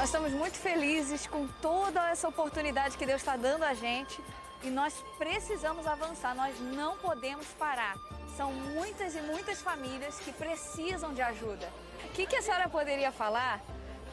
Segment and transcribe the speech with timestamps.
[0.00, 4.18] Nós estamos muito felizes com toda essa oportunidade que Deus está dando a gente
[4.62, 7.98] e nós precisamos avançar, nós não podemos parar.
[8.34, 11.68] São muitas e muitas famílias que precisam de ajuda.
[12.06, 13.60] O que, que a senhora poderia falar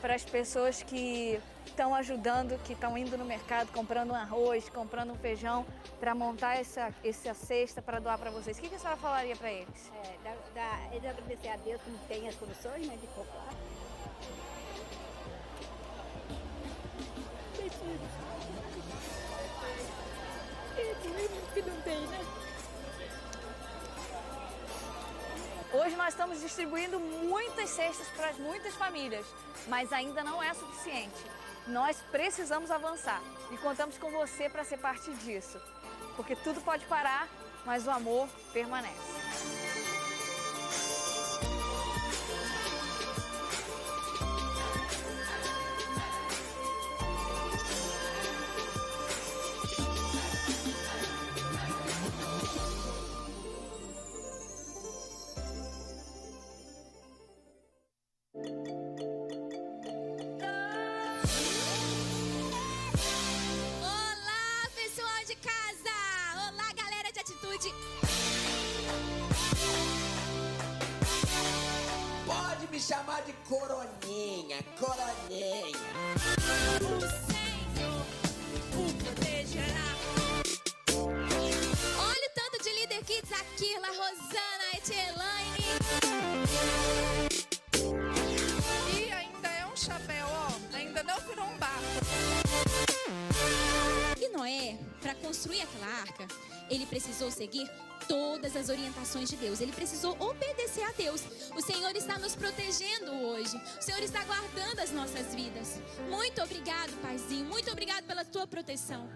[0.01, 5.13] para as pessoas que estão ajudando, que estão indo no mercado comprando um arroz, comprando
[5.13, 5.65] um feijão
[6.01, 8.57] para montar essa, essa cesta para doar para vocês?
[8.57, 9.89] O que, que a senhora falaria para eles?
[10.03, 13.53] É, da, da, eles agradecer a Deus que tem as condições né, de comprar.
[25.73, 29.25] Hoje nós estamos distribuindo muitas cestas para muitas famílias,
[29.67, 31.25] mas ainda não é suficiente.
[31.67, 35.59] Nós precisamos avançar e contamos com você para ser parte disso,
[36.15, 37.27] porque tudo pode parar,
[37.65, 39.96] mas o amor permanece.
[72.25, 75.73] Pode me chamar de coroninha, coroninha.
[76.81, 78.05] O Senhor
[78.75, 79.87] o protegerá.
[81.99, 85.63] Olha o tanto de líder kids aqui, La Rosana, Etielaine.
[88.93, 90.51] E ainda é um chapéu, ó.
[90.75, 91.83] Ainda não virou um barco.
[94.19, 96.27] E Noé, para construir aquela arca,
[96.69, 97.69] ele precisou seguir
[98.07, 99.61] todas as orientações de Deus.
[99.61, 101.23] Ele precisou obedecer a Deus.
[101.55, 103.59] O Senhor está nos protegendo hoje.
[103.79, 105.79] O Senhor está guardando as nossas vidas.
[106.09, 107.45] Muito obrigado, Paizinho.
[107.45, 109.09] Muito obrigado pela tua proteção.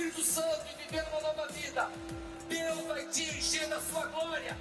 [0.00, 1.90] Espírito Santo e viver uma nova vida,
[2.48, 4.56] Deus vai te encher da sua glória.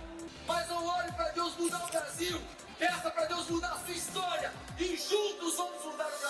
[0.45, 2.41] Mas não ore para Deus mudar o Brasil,
[2.77, 6.28] peça para Deus mudar a sua história e juntos vamos mudar o Brasil.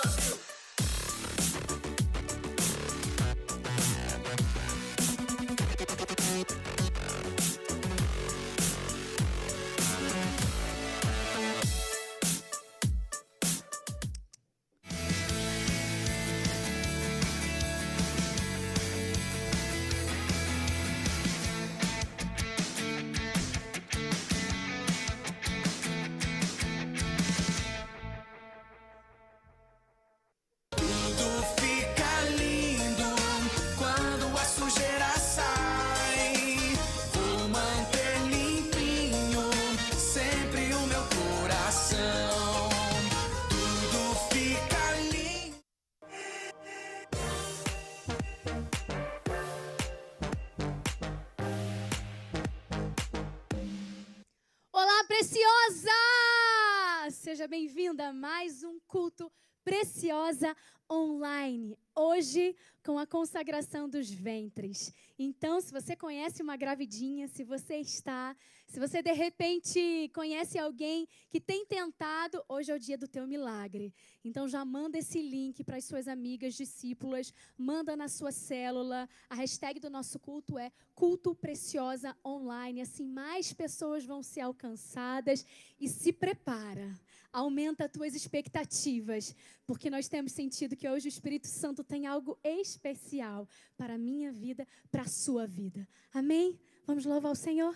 [60.91, 61.77] Online.
[61.95, 64.93] Hoje, com a consagração dos ventres.
[65.17, 68.35] Então, se você conhece uma gravidinha, se você está,
[68.67, 73.27] se você de repente conhece alguém que tem tentado, hoje é o dia do teu
[73.27, 73.93] milagre.
[74.23, 79.07] Então, já manda esse link para as suas amigas discípulas, manda na sua célula.
[79.29, 82.81] A hashtag do nosso culto é Culto Preciosa Online.
[82.81, 85.45] Assim, mais pessoas vão ser alcançadas.
[85.79, 86.99] E se prepara,
[87.31, 89.35] aumenta as tuas expectativas,
[89.65, 93.47] porque nós temos sentido que hoje o Espírito Santo tem algo especial
[93.77, 95.87] para a minha vida, para a sua vida.
[96.13, 96.59] Amém?
[96.85, 97.75] Vamos louvar o Senhor?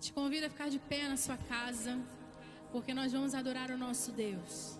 [0.00, 1.98] Te convido a ficar de pé na sua casa,
[2.72, 4.78] porque nós vamos adorar o nosso Deus.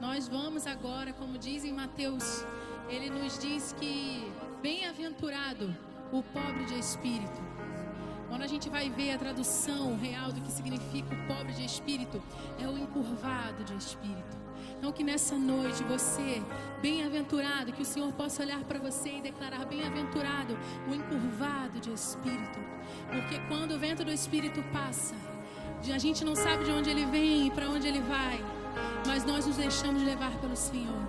[0.00, 2.24] Nós vamos agora, como diz em Mateus,
[2.88, 4.20] ele nos diz que
[4.60, 5.74] bem-aventurado
[6.12, 7.61] o pobre de espírito.
[8.32, 12.18] Quando a gente vai ver a tradução real do que significa o pobre de espírito,
[12.58, 14.34] é o encurvado de espírito.
[14.78, 16.42] Então, que nessa noite você,
[16.80, 20.58] bem-aventurado, que o Senhor possa olhar para você e declarar: bem-aventurado
[20.90, 22.58] o encurvado de espírito.
[23.10, 25.14] Porque quando o vento do espírito passa,
[25.94, 28.42] a gente não sabe de onde ele vem e para onde ele vai,
[29.06, 31.06] mas nós nos deixamos levar pelo Senhor.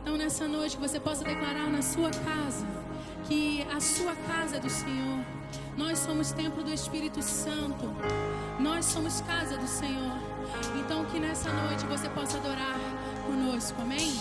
[0.00, 2.66] Então, nessa noite, que você possa declarar na sua casa
[3.28, 5.24] que a sua casa é do Senhor
[5.76, 7.90] Nós somos templo do Espírito Santo.
[8.58, 10.18] Nós somos casa do Senhor.
[10.78, 12.78] Então que nessa noite você possa adorar
[13.26, 13.80] conosco.
[13.80, 14.12] Amém?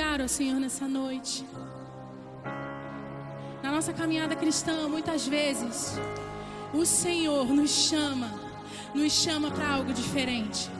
[0.00, 1.46] lugar, ó Senhor, nessa noite.
[3.62, 5.98] Na nossa caminhada cristã, muitas vezes,
[6.72, 8.32] o Senhor nos chama,
[8.94, 10.70] nos chama para algo diferente.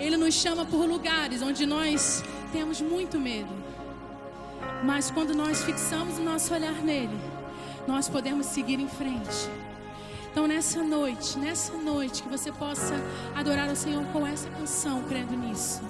[0.00, 3.54] Ele nos chama por lugares onde nós temos muito medo.
[4.82, 7.16] Mas quando nós fixamos o nosso olhar nele,
[7.86, 9.48] nós podemos seguir em frente.
[10.32, 12.96] Então, nessa noite, nessa noite, que você possa
[13.36, 15.80] adorar o Senhor com essa canção, crendo nisso.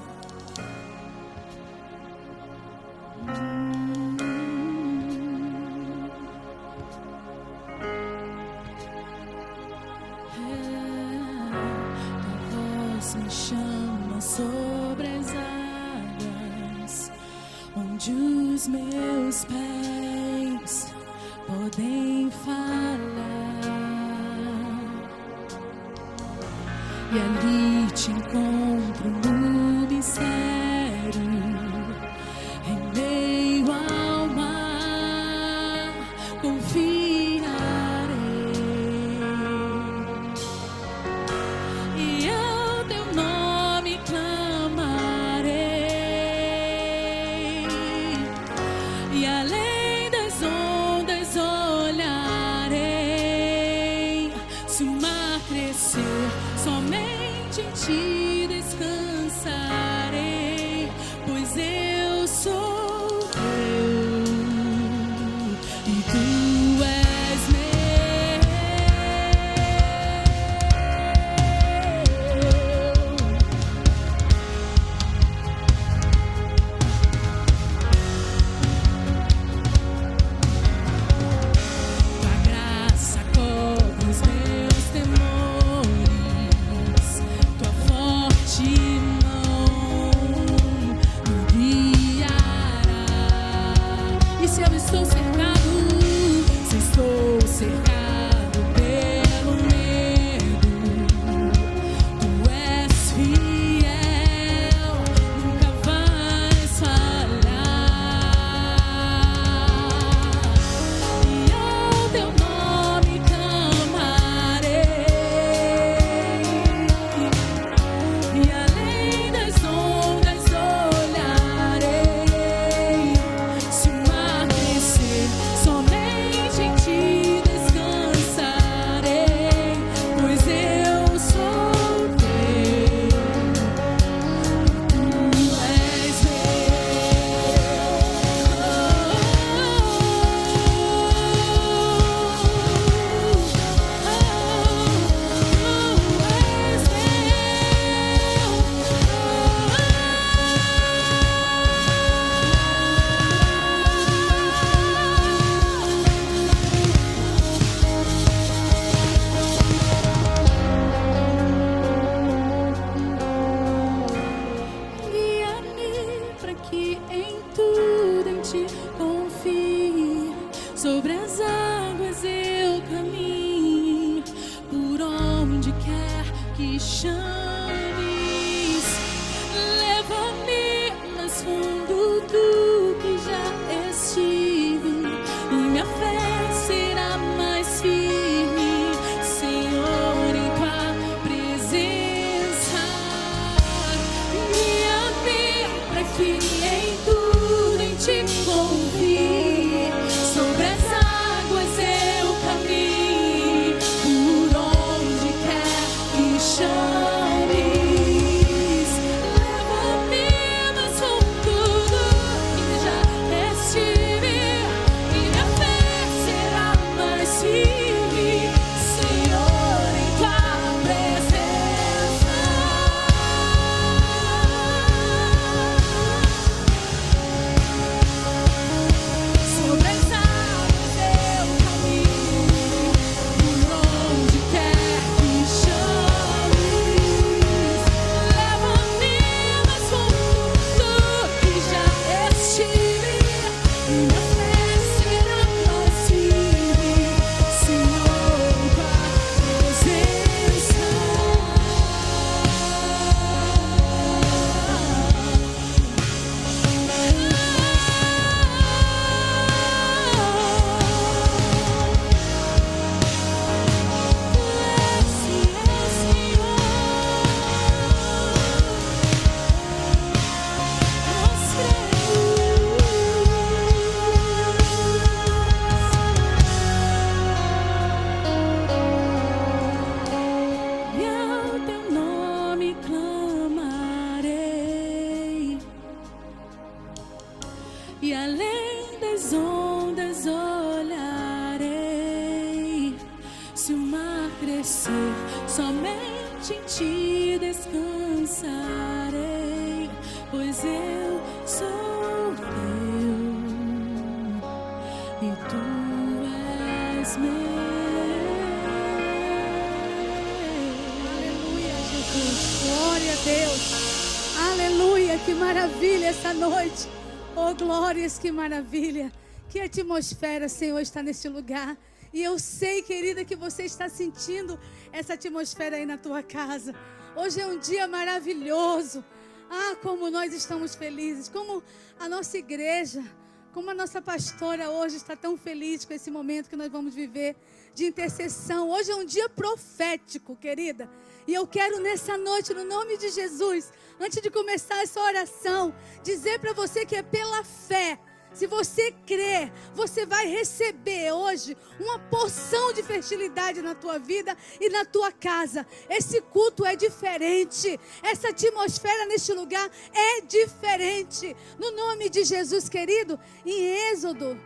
[318.25, 319.13] Que maravilha.
[319.51, 321.77] Que atmosfera, Senhor, está neste lugar.
[322.11, 324.59] E eu sei, querida, que você está sentindo
[324.91, 326.75] essa atmosfera aí na tua casa.
[327.15, 329.05] Hoje é um dia maravilhoso.
[329.51, 331.29] Ah, como nós estamos felizes.
[331.29, 331.63] Como
[332.01, 333.05] a nossa igreja,
[333.53, 337.37] como a nossa pastora hoje está tão feliz com esse momento que nós vamos viver
[337.75, 338.71] de intercessão.
[338.71, 340.89] Hoje é um dia profético, querida.
[341.27, 343.71] E eu quero nessa noite, no nome de Jesus,
[344.01, 347.99] antes de começar essa oração, dizer para você que é pela fé.
[348.35, 354.69] Se você crer, você vai receber hoje uma porção de fertilidade na tua vida e
[354.69, 355.65] na tua casa.
[355.89, 357.79] Esse culto é diferente.
[358.03, 361.35] Essa atmosfera neste lugar é diferente.
[361.59, 364.37] No nome de Jesus, querido, em Êxodo.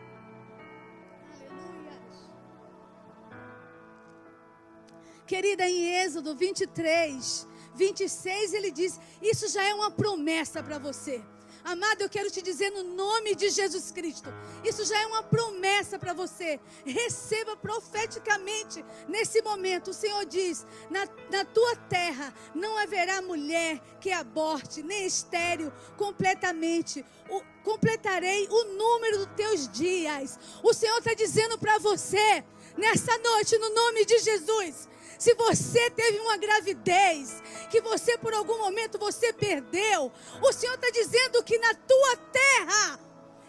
[5.26, 11.22] Querida, em Êxodo 23, 26, ele diz: Isso já é uma promessa para você.
[11.68, 14.32] Amado, eu quero te dizer no nome de Jesus Cristo.
[14.64, 16.58] Isso já é uma promessa para você.
[16.82, 19.90] Receba profeticamente nesse momento.
[19.90, 27.04] O Senhor diz: na, na tua terra não haverá mulher que aborte, nem estéreo completamente.
[27.28, 30.38] O, completarei o número dos teus dias.
[30.62, 32.42] O Senhor está dizendo para você,
[32.78, 34.88] nessa noite, no nome de Jesus.
[35.18, 40.90] Se você teve uma gravidez que você por algum momento você perdeu, o Senhor está
[40.90, 43.00] dizendo que na tua terra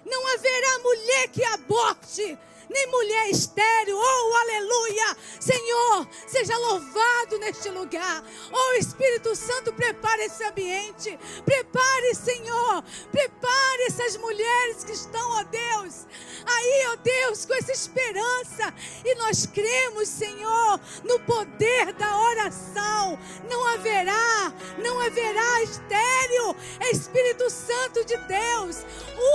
[0.03, 2.37] não haverá mulher que aborte,
[2.69, 3.97] nem mulher estéreo.
[3.97, 5.17] Oh, aleluia!
[5.39, 8.23] Senhor, seja louvado neste lugar.
[8.51, 11.17] Oh, Espírito Santo, prepare esse ambiente.
[11.43, 12.83] Prepare, Senhor.
[13.11, 16.05] Prepare essas mulheres que estão, ó Deus,
[16.45, 18.73] aí, ó Deus, com essa esperança.
[19.03, 23.17] E nós cremos, Senhor, no poder da oração.
[23.49, 26.55] Não haverá, não haverá estéreo.
[26.79, 28.85] É Espírito Santo de Deus.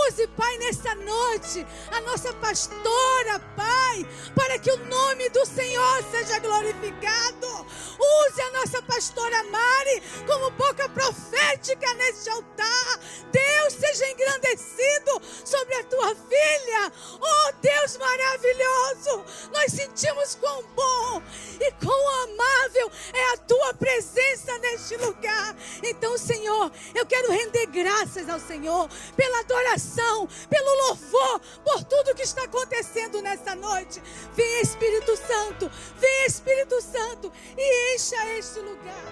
[0.09, 3.24] Use, Pai, nessa noite, a nossa pastora,
[3.57, 7.67] Pai, para que o nome do Senhor seja glorificado.
[7.99, 13.01] Use a nossa pastora Mari como boca profética neste altar.
[13.33, 16.93] Deus seja engrandecido sobre a tua filha.
[17.19, 21.23] Oh Deus maravilhoso, nós sentimos quão bom
[21.61, 25.57] e quão amável é a tua presença neste lugar.
[25.83, 32.23] Então, Senhor, eu quero render graças ao Senhor pela adoração, pelo louvor, por tudo que
[32.23, 34.03] está acontecendo nessa noite.
[34.33, 39.05] Vem Espírito Santo, vem Espírito Santo e encha este lugar.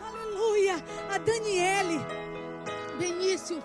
[0.00, 0.76] Aleluia.
[1.12, 1.98] A Daniele,
[2.98, 3.62] Benício.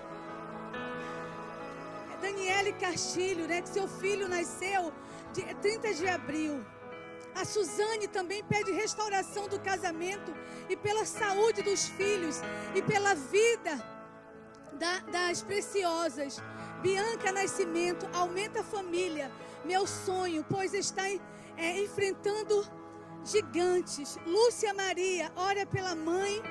[2.14, 3.62] É Daniele Castilho, né?
[3.62, 4.94] Que seu filho nasceu
[5.34, 6.64] dia 30 de abril.
[7.36, 10.32] A Suzane também pede restauração do casamento
[10.70, 12.40] e pela saúde dos filhos
[12.76, 13.84] e pela vida
[14.74, 16.40] da- das preciosas.
[16.82, 19.32] Bianca Nascimento, aumenta a família.
[19.64, 21.08] Meu sonho, pois está
[21.58, 22.66] é, enfrentando
[23.24, 24.18] gigantes.
[24.26, 26.42] Lúcia Maria, ora pela mãe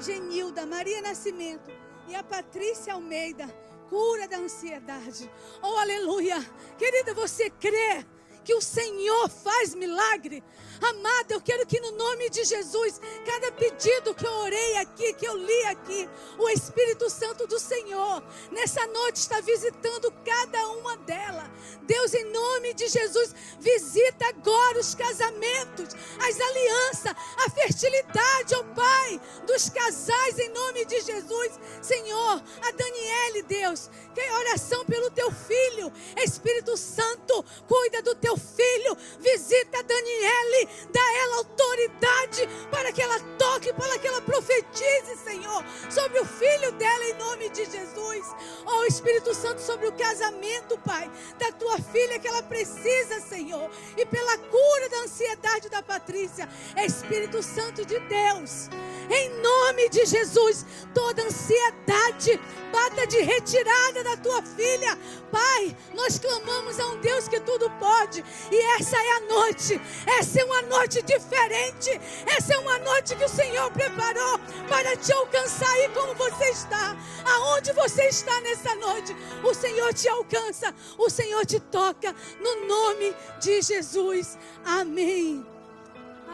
[0.00, 1.70] Genilda, Maria Nascimento
[2.08, 3.46] e a Patrícia Almeida,
[3.88, 5.30] cura da ansiedade.
[5.62, 6.36] Oh, aleluia!
[6.78, 8.04] Querida, você crê
[8.42, 10.42] que o Senhor faz milagre?
[10.82, 15.26] Amada, eu quero que no nome de Jesus, cada pedido que eu orei aqui, que
[15.26, 21.48] eu li aqui, o Espírito Santo do Senhor, nessa noite está visitando cada uma delas.
[21.82, 27.14] Deus, em nome de Jesus, visita agora os casamentos, as alianças,
[27.46, 31.60] a fertilidade, ó Pai, dos casais, em nome de Jesus.
[31.80, 38.96] Senhor, a Daniele, Deus, que oração pelo teu filho, Espírito Santo, cuida do teu filho,
[39.20, 45.64] visita a Daniele, dá ela autoridade para que ela toque, para que ela profetize, Senhor,
[45.90, 48.26] sobre o filho dela, em nome de Jesus.
[48.66, 54.04] Ó Espírito Santo, sobre o casamento, Pai, da tua filha que ela precisa, Senhor, e
[54.06, 58.68] pela cura da ansiedade da Patrícia, Espírito Santo de Deus.
[59.10, 62.40] Em nome de Jesus, toda ansiedade
[62.72, 64.98] bata de retirada da tua filha.
[65.30, 68.24] Pai, nós clamamos a um Deus que tudo pode.
[68.50, 69.80] E essa é a noite.
[70.18, 71.98] Essa é uma noite diferente.
[72.26, 74.38] Essa é uma noite que o Senhor preparou
[74.68, 76.94] para te alcançar aí como você está.
[77.24, 80.74] Aonde você está nessa noite, o Senhor te alcança.
[80.98, 84.36] O Senhor te toca no nome de Jesus.
[84.64, 85.46] Amém.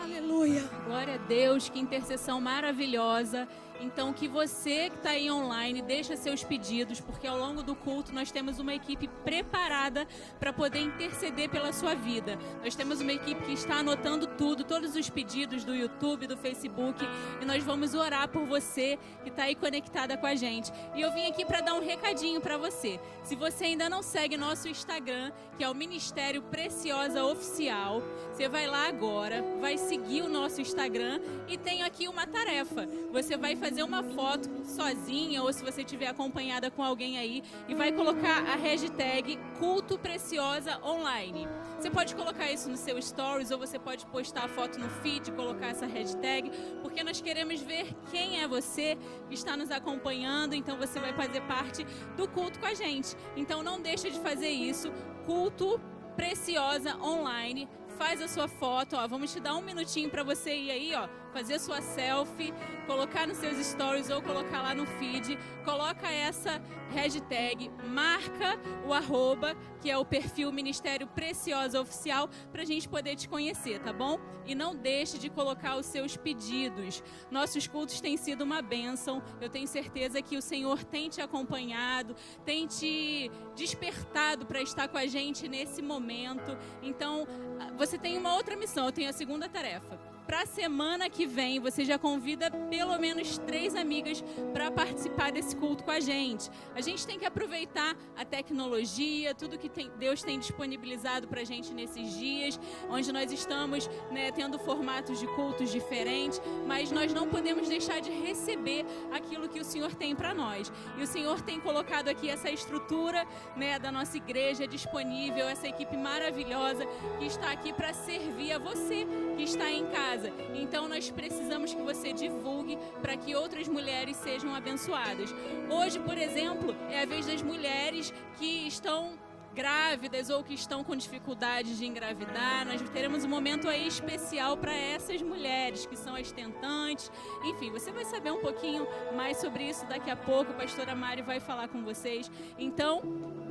[0.02, 0.62] Aleluia.
[0.87, 3.46] Glória a Deus, que intercessão maravilhosa.
[3.80, 8.12] Então, que você que está aí online, deixa seus pedidos, porque ao longo do culto
[8.12, 10.06] nós temos uma equipe preparada
[10.38, 12.38] para poder interceder pela sua vida.
[12.62, 17.04] Nós temos uma equipe que está anotando tudo, todos os pedidos do YouTube, do Facebook,
[17.40, 20.72] e nós vamos orar por você que está aí conectada com a gente.
[20.94, 22.98] E eu vim aqui para dar um recadinho para você.
[23.22, 28.66] Se você ainda não segue nosso Instagram, que é o Ministério Preciosa Oficial, você vai
[28.66, 32.86] lá agora, vai seguir o nosso Instagram e tem aqui uma tarefa.
[33.12, 37.42] Você vai fazer fazer uma foto sozinha ou se você estiver acompanhada com alguém aí
[37.68, 41.46] e vai colocar a hashtag Culto Preciosa Online.
[41.78, 45.31] Você pode colocar isso no seu stories ou você pode postar a foto no feed
[45.33, 46.50] colocar essa hashtag,
[46.81, 48.96] porque nós queremos ver quem é você
[49.28, 51.85] que está nos acompanhando, então você vai fazer parte
[52.16, 53.14] do culto com a gente.
[53.37, 54.90] Então não deixa de fazer isso.
[55.26, 55.78] Culto
[56.16, 60.70] Preciosa Online faz a sua foto, ó, vamos te dar um minutinho para você ir
[60.70, 62.53] aí, ó, fazer sua selfie,
[62.85, 69.57] colocar nos seus stories ou colocar lá no feed, coloca essa hashtag, marca o arroba,
[69.81, 74.18] que é o perfil Ministério Preciosa Oficial, para a gente poder te conhecer, tá bom?
[74.44, 77.05] E não deixe de colocar os seus pedidos.
[77.31, 79.22] Nossos cultos têm sido uma bênção.
[79.40, 84.98] Eu tenho certeza que o Senhor tem te acompanhado, tem te despertado para estar com
[84.98, 86.59] a gente nesse momento.
[86.83, 87.29] Então,
[87.77, 91.58] você tem uma outra missão, eu tenho a segunda tarefa para a semana que vem,
[91.58, 96.50] você já convida pelo menos três amigas para participar desse culto com a gente.
[96.74, 101.44] A gente tem que aproveitar a tecnologia, tudo que tem, Deus tem disponibilizado para a
[101.44, 102.60] gente nesses dias,
[102.90, 108.10] onde nós estamos né, tendo formatos de cultos diferentes, mas nós não podemos deixar de
[108.10, 110.70] receber aquilo que o Senhor tem para nós.
[110.98, 115.96] E o Senhor tem colocado aqui essa estrutura né, da nossa igreja disponível, essa equipe
[115.96, 116.84] maravilhosa
[117.18, 120.33] que está aqui para servir a você que está em casa casa.
[120.54, 125.35] Então nós precisamos que você divulgue para que outras mulheres sejam abençoadas.
[125.70, 129.12] Hoje, por exemplo, é a vez das mulheres que estão
[129.54, 132.66] grávidas ou que estão com dificuldades de engravidar.
[132.66, 137.11] Nós teremos um momento aí especial para essas mulheres que são as tentantes.
[137.44, 140.52] Enfim, você vai saber um pouquinho mais sobre isso daqui a pouco.
[140.52, 142.31] A pastora Mari vai falar com vocês.
[142.59, 143.02] Então,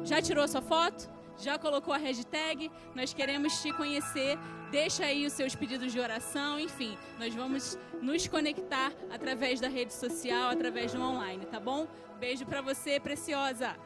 [0.04, 1.17] já tirou sua foto?
[1.38, 2.72] Já colocou a hashtag?
[2.96, 4.38] Nós queremos te conhecer
[4.70, 9.94] Deixa aí os seus pedidos de oração, enfim, nós vamos nos conectar através da rede
[9.94, 11.88] social, através do online, tá bom?
[12.20, 13.78] Beijo para você, preciosa.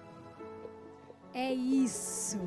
[1.35, 2.39] É isso.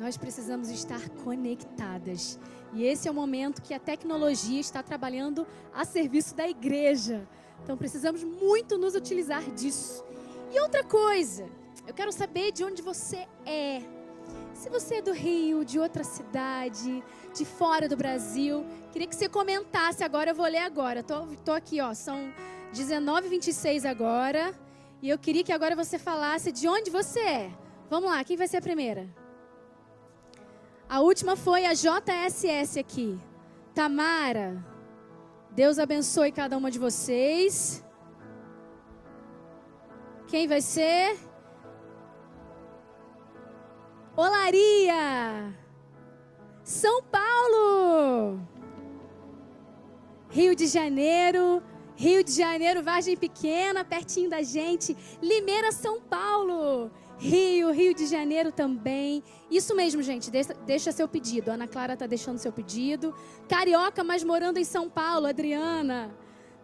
[0.00, 2.38] Nós precisamos estar conectadas.
[2.72, 7.28] E esse é o momento que a tecnologia está trabalhando a serviço da igreja.
[7.62, 10.04] Então precisamos muito nos utilizar disso.
[10.52, 11.48] E outra coisa,
[11.86, 13.97] eu quero saber de onde você é.
[14.58, 19.28] Se você é do Rio, de outra cidade, de fora do Brasil, queria que você
[19.28, 21.00] comentasse agora, eu vou ler agora.
[21.00, 22.32] Tô, tô aqui, ó, são
[22.74, 24.52] 19h26 agora.
[25.00, 27.50] E eu queria que agora você falasse de onde você é.
[27.88, 29.08] Vamos lá, quem vai ser a primeira?
[30.88, 33.16] A última foi a JSS aqui.
[33.72, 34.48] Tamara,
[35.52, 37.84] Deus abençoe cada uma de vocês.
[40.26, 41.27] Quem vai ser?
[44.18, 45.54] Olaria!
[46.64, 48.40] São Paulo!
[50.28, 51.62] Rio de Janeiro,
[51.94, 54.96] Rio de Janeiro, Vargem Pequena, pertinho da gente.
[55.22, 56.90] Limeira, São Paulo.
[57.16, 59.22] Rio, Rio de Janeiro também.
[59.48, 60.32] Isso mesmo, gente.
[60.66, 61.52] Deixa, seu pedido.
[61.52, 63.14] Ana Clara está deixando seu pedido.
[63.48, 65.28] Carioca, mas morando em São Paulo.
[65.28, 66.12] Adriana.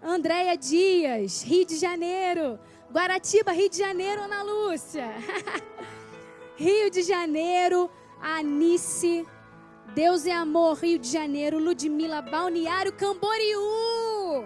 [0.02, 2.58] Andréia Dias, Rio de Janeiro.
[2.92, 5.06] Guaratiba, Rio de Janeiro, Ana Lúcia.
[6.56, 7.90] Rio de Janeiro,
[8.20, 9.26] Anice.
[9.94, 14.44] Deus é amor, Rio de Janeiro, Ludmila, Balneário Camboriú.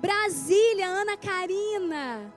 [0.00, 2.32] Brasília, Ana Karina.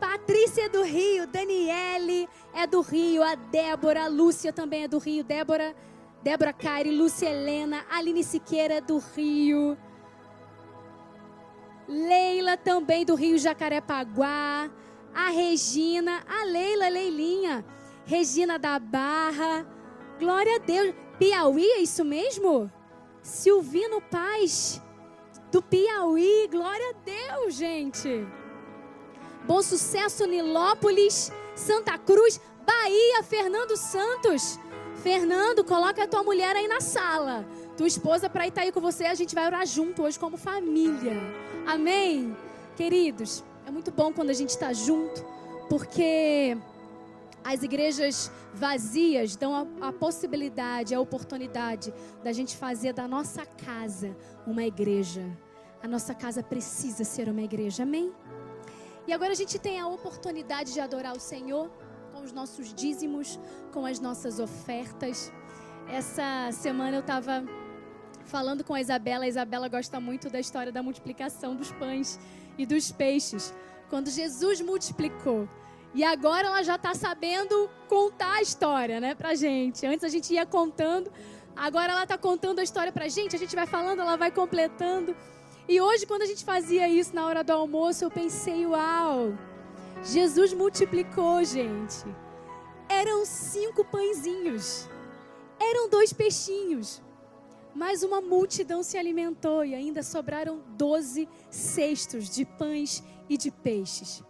[0.00, 4.96] Patrícia é do Rio, Daniele é do Rio, a Débora, a Lúcia também é do
[4.98, 5.76] Rio, Débora,
[6.22, 9.76] Débora Caire, Lúcia Helena, Aline Siqueira é do Rio.
[11.86, 14.70] Leila também do Rio Jacarepaguá.
[15.12, 17.64] A Regina, a Leila, Leilinha.
[18.10, 19.64] Regina da Barra.
[20.18, 20.92] Glória a Deus.
[21.16, 22.68] Piauí, é isso mesmo?
[23.22, 24.82] Silvino Paz,
[25.52, 26.48] do Piauí.
[26.50, 28.26] Glória a Deus, gente.
[29.46, 34.58] Bom Sucesso, Nilópolis, Santa Cruz, Bahia, Fernando Santos.
[35.04, 37.46] Fernando, coloca a tua mulher aí na sala.
[37.76, 39.04] Tua esposa para estar aí com você.
[39.04, 41.16] A gente vai orar junto hoje como família.
[41.64, 42.36] Amém?
[42.74, 45.24] Queridos, é muito bom quando a gente está junto,
[45.68, 46.58] porque
[47.42, 54.14] As igrejas vazias dão a, a, possibilidade, a oportunidade da gente fazer da nossa casa
[54.46, 55.24] uma igreja.
[55.82, 58.12] A nossa casa precisa ser uma igreja, amém?
[59.06, 61.70] E agora a gente tem a oportunidade de adorar o Senhor
[62.12, 63.40] com os nossos dízimos,
[63.72, 65.32] com as nossas ofertas.
[65.88, 67.42] Essa semana eu estava
[68.26, 69.24] falando com a Isabela.
[69.24, 72.20] A Isabela gosta muito da história da multiplicação dos pães
[72.58, 73.54] e dos peixes.
[73.88, 75.48] Quando Jesus multiplicou.
[75.92, 79.84] E agora ela já está sabendo contar a história, né, pra gente.
[79.86, 81.10] Antes a gente ia contando,
[81.56, 83.34] agora ela está contando a história pra gente.
[83.34, 85.16] A gente vai falando, ela vai completando.
[85.68, 89.36] E hoje, quando a gente fazia isso na hora do almoço, eu pensei, uau,
[90.02, 92.04] Jesus multiplicou, gente.
[92.88, 94.88] Eram cinco pãezinhos,
[95.60, 97.00] eram dois peixinhos,
[97.74, 104.24] mas uma multidão se alimentou e ainda sobraram doze cestos de pães e de peixes.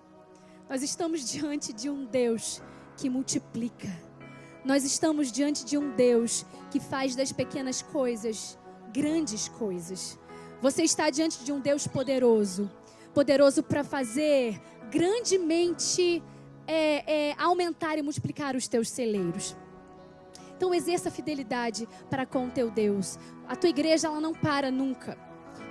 [0.71, 2.63] Nós estamos diante de um Deus
[2.97, 3.89] que multiplica.
[4.65, 8.57] Nós estamos diante de um Deus que faz das pequenas coisas
[8.93, 10.17] grandes coisas.
[10.63, 12.71] Você está diante de um Deus poderoso
[13.13, 16.23] poderoso para fazer grandemente
[16.69, 19.57] é, é, aumentar e multiplicar os teus celeiros.
[20.57, 23.19] Então exerça fidelidade para com o teu Deus.
[23.49, 25.19] A tua igreja ela não para nunca.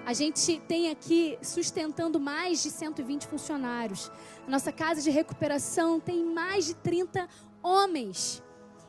[0.09, 4.11] A gente tem aqui sustentando mais de 120 funcionários.
[4.47, 7.29] A nossa casa de recuperação tem mais de 30
[7.61, 8.41] homens.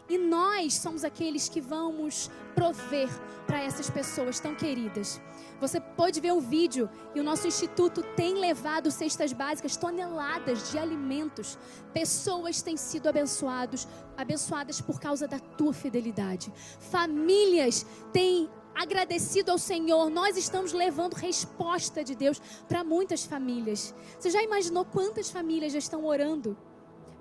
[0.09, 3.11] E nós somos aqueles que vamos prover
[3.46, 5.20] para essas pessoas tão queridas.
[5.61, 10.78] Você pode ver um vídeo e o nosso instituto tem levado cestas básicas, toneladas de
[10.78, 11.59] alimentos.
[11.92, 16.50] Pessoas têm sido abençoados, abençoadas por causa da tua fidelidade.
[16.80, 23.94] Famílias têm agradecido ao Senhor, nós estamos levando resposta de Deus para muitas famílias.
[24.18, 26.56] Você já imaginou quantas famílias já estão orando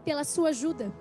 [0.04, 0.92] pela sua ajuda?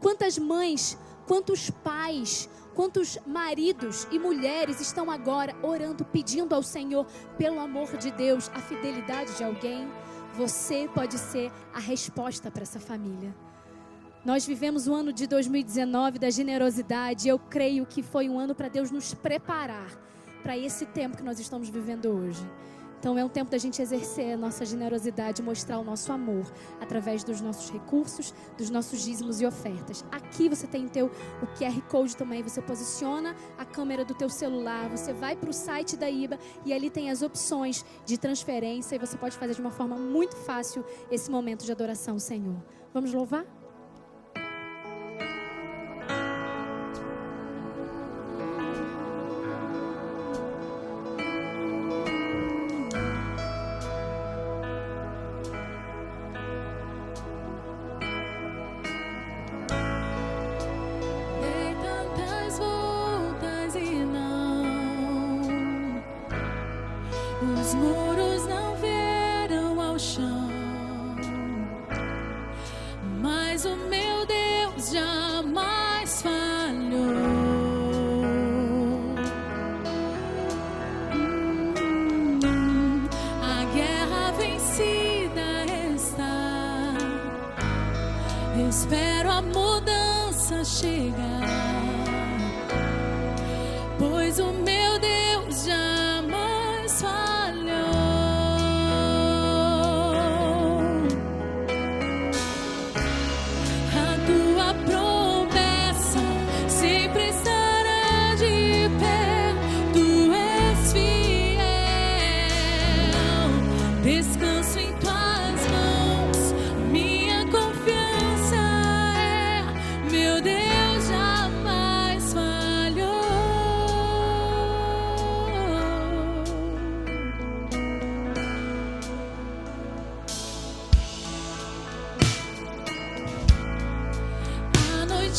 [0.00, 7.06] Quantas mães, quantos pais, quantos maridos e mulheres estão agora orando, pedindo ao Senhor,
[7.38, 9.88] pelo amor de Deus, a fidelidade de alguém?
[10.34, 13.34] Você pode ser a resposta para essa família.
[14.26, 17.28] Nós vivemos o ano de 2019 da generosidade.
[17.28, 19.88] Eu creio que foi um ano para Deus nos preparar
[20.42, 22.44] para esse tempo que nós estamos vivendo hoje.
[22.98, 26.44] Então é um tempo da gente exercer a nossa generosidade, mostrar o nosso amor
[26.80, 30.04] através dos nossos recursos, dos nossos dízimos e ofertas.
[30.10, 31.06] Aqui você tem teu
[31.40, 35.52] o QR Code também, você posiciona a câmera do teu celular, você vai para o
[35.52, 39.60] site da IBA e ali tem as opções de transferência e você pode fazer de
[39.60, 42.60] uma forma muito fácil esse momento de adoração ao Senhor.
[42.92, 43.46] Vamos louvar?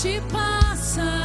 [0.02, 1.17] Te louvarei.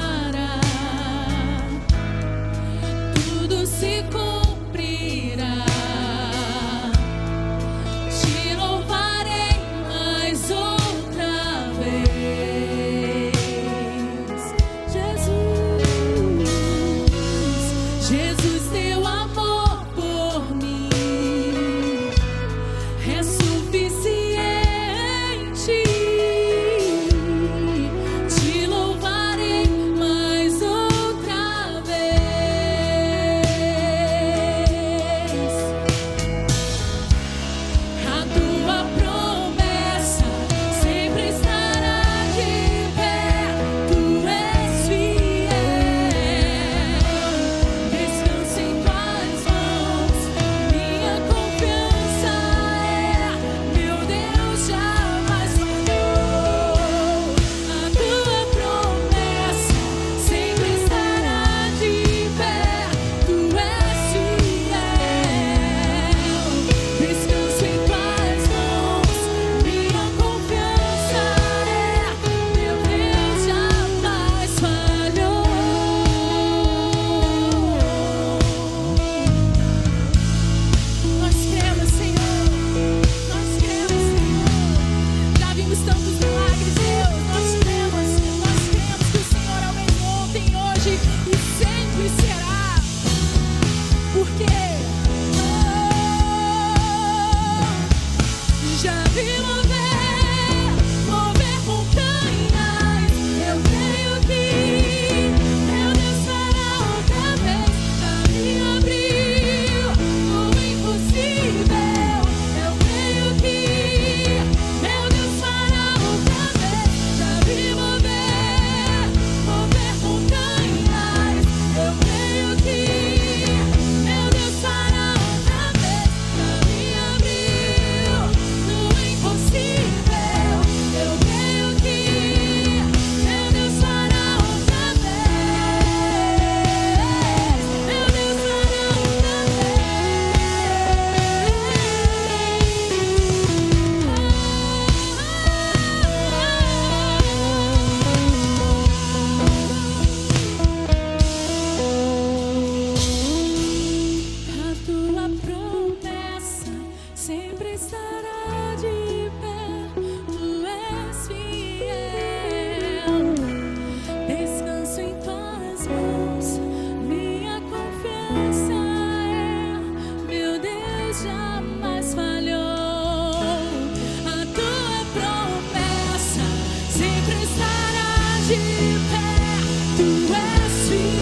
[180.29, 181.22] where sweet.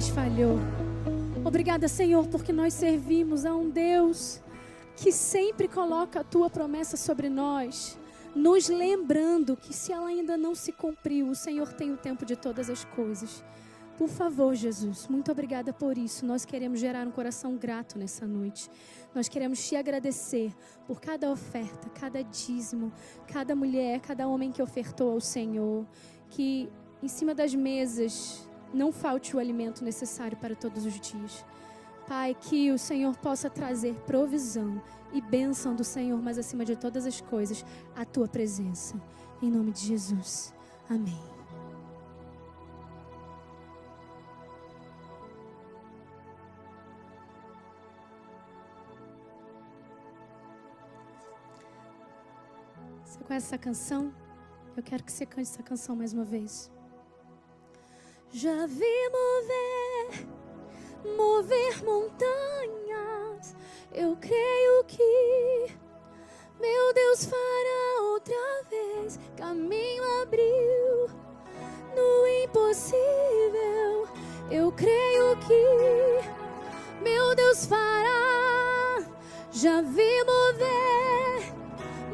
[0.00, 0.58] Jamais falhou.
[1.44, 4.40] Obrigada, Senhor, porque nós servimos a um Deus
[4.96, 7.98] que sempre coloca a tua promessa sobre nós,
[8.34, 12.34] nos lembrando que se ela ainda não se cumpriu, o Senhor tem o tempo de
[12.34, 13.44] todas as coisas.
[13.98, 16.24] Por favor, Jesus, muito obrigada por isso.
[16.24, 18.70] Nós queremos gerar um coração grato nessa noite.
[19.14, 20.54] Nós queremos te agradecer
[20.86, 22.90] por cada oferta, cada dízimo,
[23.26, 25.86] cada mulher, cada homem que ofertou ao Senhor.
[26.30, 26.70] Que
[27.02, 31.44] em cima das mesas não falte o alimento necessário para todos os dias.
[32.06, 37.06] Pai, que o Senhor possa trazer provisão e bênção do Senhor, mas acima de todas
[37.06, 37.64] as coisas,
[37.94, 39.00] a tua presença.
[39.42, 40.52] Em nome de Jesus.
[40.88, 41.18] Amém.
[53.04, 54.12] Você conhece essa canção?
[54.76, 56.70] Eu quero que você cante essa canção mais uma vez.
[58.32, 60.28] Já vi mover,
[61.16, 63.56] mover montanhas.
[63.92, 65.76] Eu creio que
[66.60, 68.36] meu Deus fará outra
[68.70, 69.18] vez.
[69.36, 71.10] Caminho abriu
[71.96, 74.06] no impossível.
[74.48, 79.04] Eu creio que meu Deus fará.
[79.50, 81.52] Já vi mover,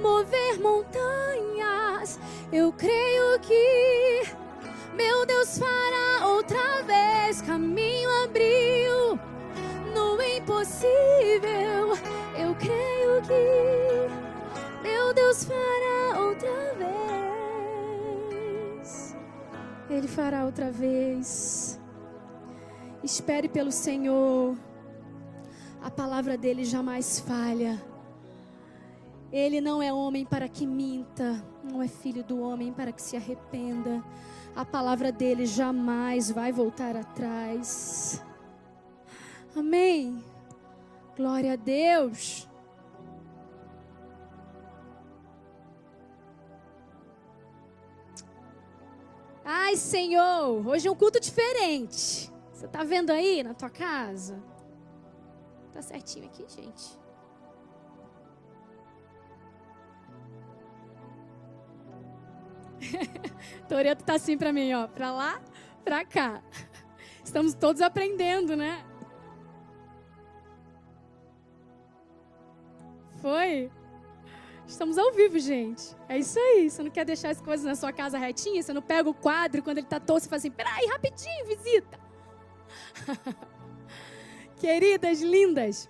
[0.00, 2.18] mover montanhas.
[2.50, 4.45] Eu creio que
[4.96, 7.42] meu Deus fará outra vez.
[7.42, 9.18] Caminho abriu
[9.94, 11.96] no impossível.
[12.38, 14.08] Eu creio que
[14.82, 16.74] meu Deus fará outra
[18.74, 19.16] vez.
[19.90, 21.80] Ele fará outra vez.
[23.02, 24.56] Espere pelo Senhor.
[25.82, 27.80] A palavra dele jamais falha.
[29.32, 33.16] Ele não é homem para que minta, não é filho do homem para que se
[33.16, 34.02] arrependa.
[34.56, 38.24] A palavra dele jamais vai voltar atrás.
[39.54, 40.24] Amém.
[41.14, 42.48] Glória a Deus.
[49.44, 52.32] Ai, Senhor, hoje é um culto diferente.
[52.50, 54.42] Você está vendo aí na tua casa?
[55.70, 56.98] Tá certinho aqui, gente.
[63.68, 65.40] Toreto tá assim para mim, ó, para lá,
[65.84, 66.42] para cá.
[67.24, 68.84] Estamos todos aprendendo, né?
[73.20, 73.70] Foi?
[74.66, 75.96] Estamos ao vivo, gente.
[76.08, 76.68] É isso aí.
[76.68, 78.62] Você não quer deixar as coisas na sua casa retinha?
[78.62, 81.98] Você não pega o quadro quando ele tá torto e fala assim: peraí, rapidinho, visita.
[84.58, 85.88] Queridas, lindas,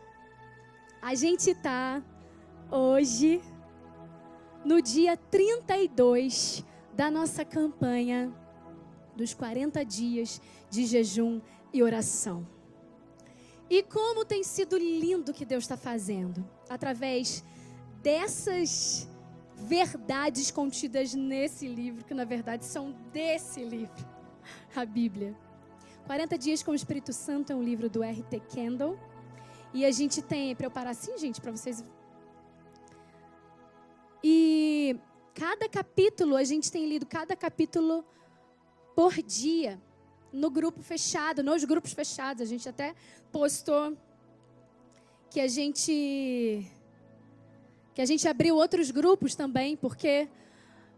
[1.01, 2.03] a gente tá
[2.71, 3.41] hoje
[4.65, 6.65] no dia 32
[6.97, 8.33] da nossa campanha
[9.15, 10.41] dos 40 dias
[10.71, 11.43] de jejum
[11.73, 12.47] e oração.
[13.69, 17.45] E como tem sido lindo que Deus está fazendo através
[18.03, 19.07] dessas
[19.55, 24.07] verdades contidas nesse livro, que na verdade são desse livro,
[24.75, 25.37] a Bíblia.
[26.07, 28.41] 40 Dias com o Espírito Santo é um livro do R.T.
[28.41, 28.99] Kendall.
[29.75, 31.85] E a gente tem, para eu parar assim, gente, para vocês.
[34.23, 34.97] E
[35.37, 38.03] cada capítulo, a gente tem lido cada capítulo
[38.95, 39.79] por dia
[40.33, 42.41] no grupo fechado, nos grupos fechados.
[42.41, 42.95] A gente até
[43.31, 43.95] postou
[45.31, 46.67] que a gente
[47.93, 50.27] que a gente abriu outros grupos também, porque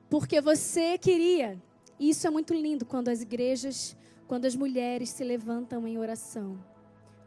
[0.09, 1.61] porque você queria.
[1.99, 3.97] E isso é muito lindo quando as igrejas,
[4.29, 6.65] quando as mulheres se levantam em oração.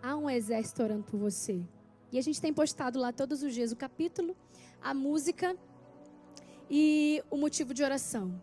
[0.02, 1.62] Há um exército orando por você.
[2.10, 4.34] E a gente tem postado lá todos os dias o capítulo,
[4.82, 5.58] a música
[6.74, 8.42] e o motivo de oração.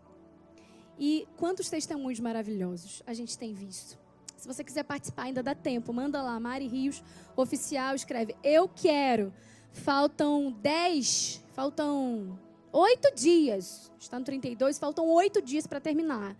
[0.99, 3.97] E quantos testemunhos maravilhosos a gente tem visto.
[4.37, 5.91] Se você quiser participar, ainda dá tempo.
[5.91, 7.03] Manda lá, Mari Rios,
[7.35, 9.33] oficial, escreve: Eu quero.
[9.71, 12.39] Faltam 10, faltam
[12.71, 13.91] 8 dias.
[13.99, 16.35] Está no 32, faltam 8 dias para terminar.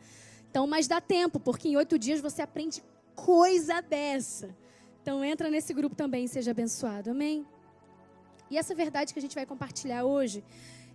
[0.50, 2.84] Então, mas dá tempo, porque em 8 dias você aprende
[3.16, 4.56] coisa dessa.
[5.02, 7.12] Então, entra nesse grupo também seja abençoado.
[7.12, 7.46] Amém?
[8.50, 10.44] E essa verdade que a gente vai compartilhar hoje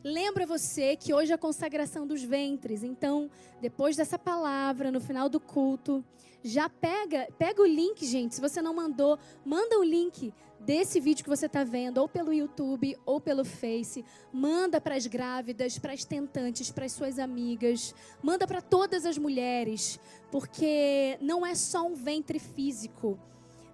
[0.05, 2.85] lembra você que hoje é a consagração dos ventres.
[2.85, 3.31] Então,
[3.61, 6.05] depois dessa palavra, no final do culto,
[6.43, 8.35] já pega, pega o link, gente.
[8.35, 12.33] Se você não mandou, manda o link desse vídeo que você está vendo, ou pelo
[12.33, 14.05] YouTube, ou pelo Face.
[14.31, 17.95] Manda para as grávidas, para as tentantes, para as suas amigas.
[18.23, 19.99] Manda para todas as mulheres,
[20.31, 23.19] porque não é só um ventre físico,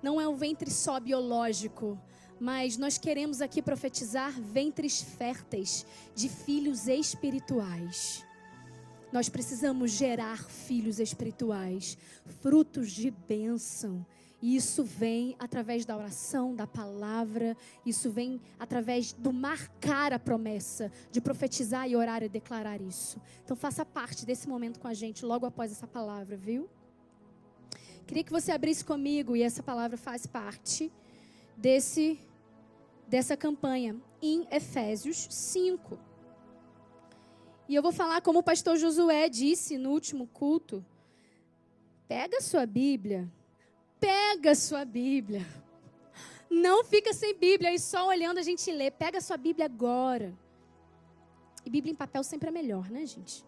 [0.00, 1.98] não é um ventre só biológico
[2.40, 5.84] mas nós queremos aqui profetizar ventres férteis
[6.14, 8.24] de filhos espirituais.
[9.12, 11.98] Nós precisamos gerar filhos espirituais,
[12.40, 14.06] frutos de bênção.
[14.40, 20.90] E isso vem através da oração, da palavra, isso vem através do marcar a promessa,
[21.12, 23.20] de profetizar e orar e declarar isso.
[23.44, 26.70] Então faça parte desse momento com a gente logo após essa palavra, viu?
[28.06, 30.90] Queria que você abrisse comigo e essa palavra faz parte
[31.54, 32.18] desse
[33.10, 35.98] dessa campanha em Efésios 5.
[37.68, 40.82] E eu vou falar como o pastor Josué disse no último culto.
[42.08, 43.30] Pega a sua Bíblia
[44.00, 45.46] Pega a sua Bíblia.
[46.50, 48.90] Não fica sem Bíblia e só olhando a gente lê.
[48.90, 50.34] Pega a sua Bíblia agora.
[51.64, 53.44] E Bíblia em papel sempre é melhor, né, gente?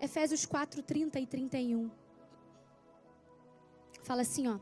[0.00, 1.88] Efésios 4, 30 e 31.
[4.02, 4.58] Fala assim, ó.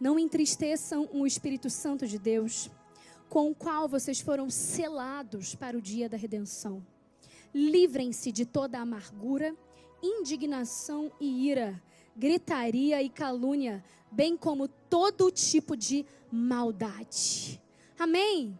[0.00, 2.70] Não entristeçam o Espírito Santo de Deus,
[3.28, 6.84] com o qual vocês foram selados para o dia da redenção.
[7.54, 9.54] Livrem-se de toda amargura,
[10.02, 11.80] indignação e ira
[12.16, 17.60] gritaria e calúnia, bem como todo tipo de maldade.
[17.98, 18.58] Amém?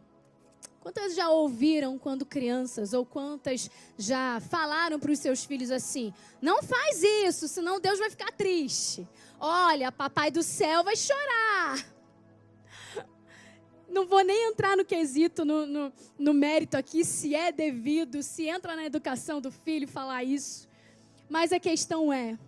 [0.81, 6.63] Quantas já ouviram quando crianças, ou quantas já falaram para os seus filhos assim: não
[6.63, 9.07] faz isso, senão Deus vai ficar triste.
[9.41, 11.87] Olha, papai do céu vai chorar.
[13.89, 18.47] Não vou nem entrar no quesito, no, no, no mérito aqui, se é devido, se
[18.47, 20.69] entra na educação do filho falar isso.
[21.29, 22.39] Mas a questão é: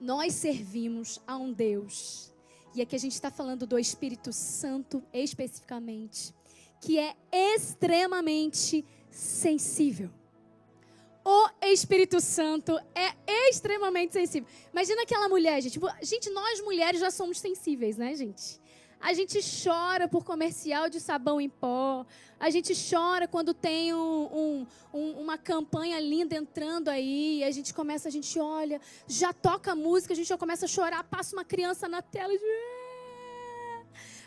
[0.00, 2.32] nós servimos a um Deus,
[2.74, 6.32] e aqui a gente está falando do Espírito Santo especificamente,
[6.80, 10.08] que é extremamente sensível.
[11.24, 14.48] O Espírito Santo é extremamente sensível.
[14.72, 15.78] Imagina aquela mulher, gente.
[16.02, 18.60] Gente, nós mulheres já somos sensíveis, né, gente?
[19.00, 22.06] A gente chora por comercial de sabão em pó.
[22.38, 27.42] A gente chora quando tem um, um, uma campanha linda entrando aí.
[27.42, 31.02] a gente começa, a gente olha, já toca música, a gente já começa a chorar.
[31.04, 32.32] Passa uma criança na tela.
[32.32, 32.71] É.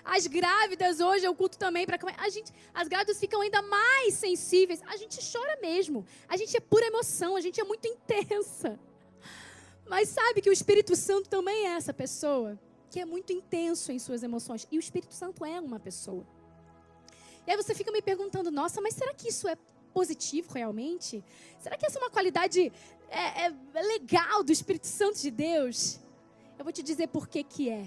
[0.05, 4.79] As grávidas hoje, eu culto também para a gente, as grávidas ficam ainda mais sensíveis.
[4.85, 6.05] A gente chora mesmo.
[6.27, 8.79] A gente é pura emoção, a gente é muito intensa.
[9.87, 12.59] Mas sabe que o Espírito Santo também é essa pessoa
[12.91, 14.67] que é muito intenso em suas emoções.
[14.71, 16.25] E o Espírito Santo é uma pessoa.
[17.47, 19.57] E aí você fica me perguntando, nossa, mas será que isso é
[19.91, 21.23] positivo realmente?
[21.59, 22.71] Será que essa é uma qualidade
[23.09, 25.99] é, é legal do Espírito Santo de Deus?
[26.57, 27.85] Eu vou te dizer por que que é.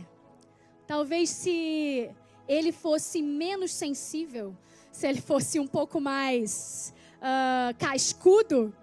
[0.88, 2.10] Talvez se
[2.48, 4.56] ele fosse menos sensível,
[4.90, 8.74] se ele fosse um pouco mais uh, cascudo,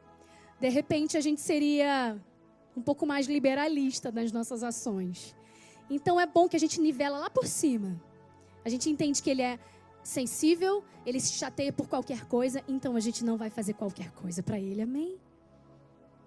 [0.60, 2.16] de repente a gente seria
[2.78, 5.36] um pouco mais liberalista nas nossas ações.
[5.90, 8.00] Então é bom que a gente nivela lá por cima.
[8.64, 9.58] A gente entende que ele é
[10.04, 14.44] sensível, ele se chateia por qualquer coisa, então a gente não vai fazer qualquer coisa
[14.44, 15.18] para ele, amém?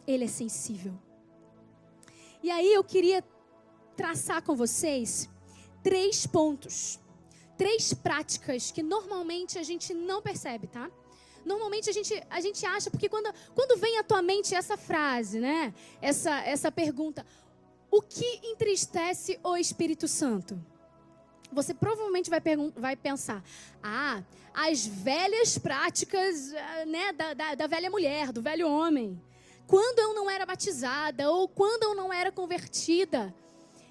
[0.08, 0.94] Ele é sensível.
[2.42, 3.22] E aí eu queria
[3.94, 5.30] traçar com vocês
[5.82, 6.98] três pontos,
[7.56, 10.90] três práticas que normalmente a gente não percebe, tá?
[11.44, 15.40] Normalmente a gente, a gente acha, porque quando, quando vem à tua mente essa frase,
[15.40, 15.72] né?
[16.00, 17.24] Essa, essa pergunta,
[17.90, 20.62] o que entristece o Espírito Santo?
[21.52, 22.40] Você provavelmente vai,
[22.76, 23.42] vai pensar:
[23.82, 24.22] ah,
[24.52, 29.20] as velhas práticas eh, né, da, da, da velha mulher, do velho homem.
[29.66, 33.34] Quando eu não era batizada ou quando eu não era convertida,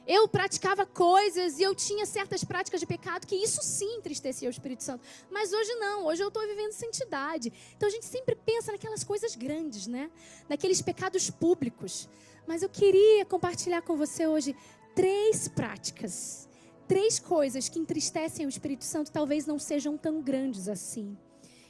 [0.08, 4.52] eu praticava coisas e eu tinha certas práticas de pecado que isso sim entristecia o
[4.52, 5.06] Espírito Santo.
[5.30, 7.52] Mas hoje não, hoje eu estou vivendo santidade.
[7.76, 10.10] Então a gente sempre pensa naquelas coisas grandes, né?
[10.48, 12.08] Naqueles pecados públicos.
[12.48, 14.56] Mas eu queria compartilhar com você hoje
[14.96, 16.48] três práticas,
[16.88, 21.18] três coisas que entristecem o Espírito Santo, talvez não sejam tão grandes assim.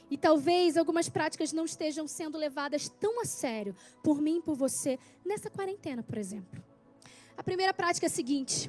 [0.08, 4.54] E talvez algumas práticas não estejam sendo levadas tão a sério por mim e por
[4.54, 6.67] você nessa quarentena, por exemplo.
[7.38, 8.68] A primeira prática é a seguinte: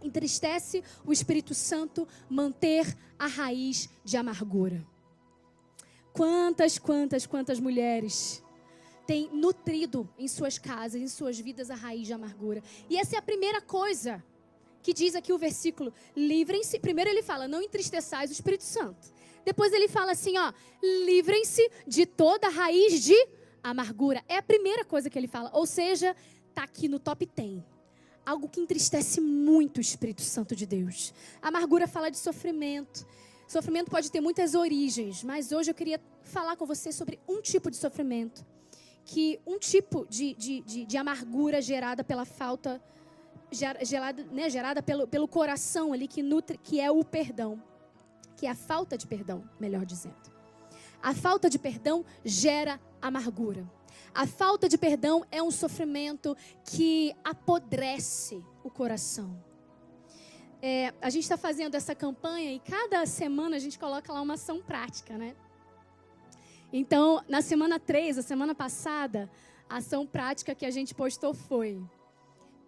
[0.00, 4.86] entristece o Espírito Santo manter a raiz de amargura.
[6.12, 8.42] Quantas, quantas, quantas mulheres
[9.04, 12.62] tem nutrido em suas casas, em suas vidas, a raiz de amargura.
[12.88, 14.22] E essa é a primeira coisa
[14.80, 16.78] que diz aqui o versículo: livrem-se.
[16.78, 19.12] Primeiro ele fala, não entristeçais o Espírito Santo.
[19.44, 20.52] Depois ele fala assim, ó,
[21.04, 23.16] livrem-se de toda a raiz de
[23.60, 24.22] amargura.
[24.28, 25.50] É a primeira coisa que ele fala.
[25.52, 26.14] Ou seja,
[26.54, 27.77] tá aqui no top 10.
[28.28, 31.14] Algo que entristece muito o Espírito Santo de Deus.
[31.40, 33.06] A amargura fala de sofrimento.
[33.46, 37.70] Sofrimento pode ter muitas origens, mas hoje eu queria falar com você sobre um tipo
[37.70, 38.44] de sofrimento
[39.06, 42.78] que um tipo de, de, de, de amargura gerada pela falta,
[43.50, 47.58] gerada, né, gerada pelo, pelo coração ali que nutre, que é o perdão,
[48.36, 50.30] que é a falta de perdão, melhor dizendo.
[51.02, 53.66] A falta de perdão gera amargura.
[54.14, 59.42] A falta de perdão é um sofrimento que apodrece o coração.
[60.60, 64.34] É, a gente está fazendo essa campanha e cada semana a gente coloca lá uma
[64.34, 65.36] ação prática, né?
[66.72, 69.30] Então, na semana 3, a semana passada,
[69.68, 71.80] a ação prática que a gente postou foi: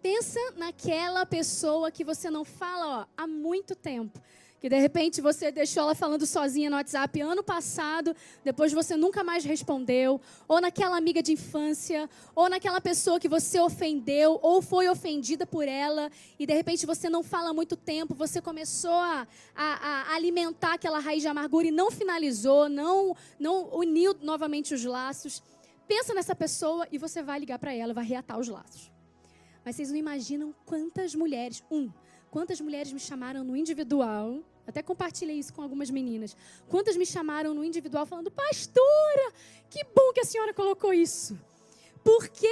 [0.00, 4.20] pensa naquela pessoa que você não fala ó, há muito tempo.
[4.60, 9.24] Que de repente você deixou ela falando sozinha no WhatsApp ano passado, depois você nunca
[9.24, 14.86] mais respondeu, ou naquela amiga de infância, ou naquela pessoa que você ofendeu, ou foi
[14.86, 20.12] ofendida por ela, e de repente você não fala muito tempo, você começou a, a,
[20.12, 25.42] a alimentar aquela raiz de amargura e não finalizou, não, não uniu novamente os laços.
[25.88, 28.92] Pensa nessa pessoa e você vai ligar para ela, vai reatar os laços.
[29.64, 31.90] Mas vocês não imaginam quantas mulheres, um,
[32.30, 36.36] quantas mulheres me chamaram no individual, até compartilhei isso com algumas meninas.
[36.68, 39.32] Quantas me chamaram no individual falando, pastora,
[39.68, 41.38] que bom que a senhora colocou isso.
[42.04, 42.48] Porque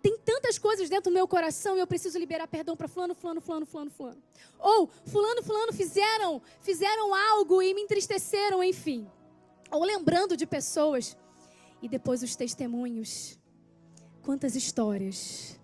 [0.00, 3.40] tem tantas coisas dentro do meu coração e eu preciso liberar perdão para fulano, fulano,
[3.40, 4.22] fulano, fulano, fulano.
[4.58, 9.10] Ou fulano, fulano fizeram, fizeram algo e me entristeceram, enfim.
[9.70, 11.16] Ou lembrando de pessoas
[11.82, 13.38] e depois os testemunhos.
[14.22, 15.58] Quantas histórias,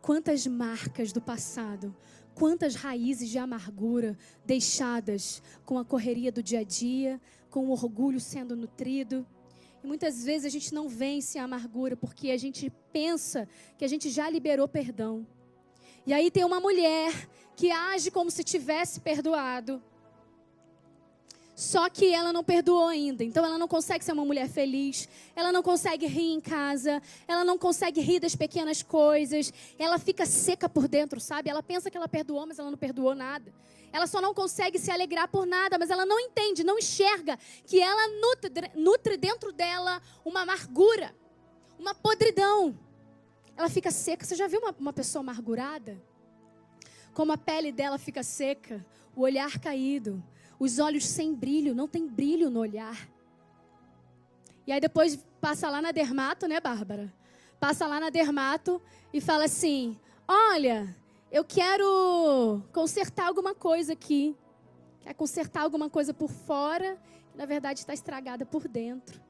[0.00, 1.94] quantas marcas do passado,
[2.34, 7.20] quantas raízes de amargura deixadas com a correria do dia a dia,
[7.50, 9.26] com o orgulho sendo nutrido.
[9.82, 13.88] E muitas vezes a gente não vence a amargura porque a gente pensa que a
[13.88, 15.26] gente já liberou perdão.
[16.06, 19.82] E aí tem uma mulher que age como se tivesse perdoado,
[21.54, 23.22] só que ela não perdoou ainda.
[23.22, 25.08] Então ela não consegue ser uma mulher feliz.
[25.36, 27.00] Ela não consegue rir em casa.
[27.28, 29.52] Ela não consegue rir das pequenas coisas.
[29.78, 31.48] Ela fica seca por dentro, sabe?
[31.48, 33.52] Ela pensa que ela perdoou, mas ela não perdoou nada.
[33.92, 37.80] Ela só não consegue se alegrar por nada, mas ela não entende, não enxerga que
[37.80, 41.14] ela nutre, nutre dentro dela uma amargura,
[41.78, 42.76] uma podridão.
[43.56, 44.24] Ela fica seca.
[44.24, 46.02] Você já viu uma, uma pessoa amargurada?
[47.12, 48.84] Como a pele dela fica seca,
[49.14, 50.20] o olhar caído,
[50.58, 53.08] os olhos sem brilho, não tem brilho no olhar.
[54.66, 57.12] E aí depois passa lá na dermato, né, Bárbara?
[57.60, 58.80] Passa lá na dermato
[59.12, 60.94] e fala assim: Olha,
[61.30, 64.36] eu quero consertar alguma coisa aqui.
[65.00, 66.98] Quer consertar alguma coisa por fora,
[67.30, 69.20] que na verdade está estragada por dentro.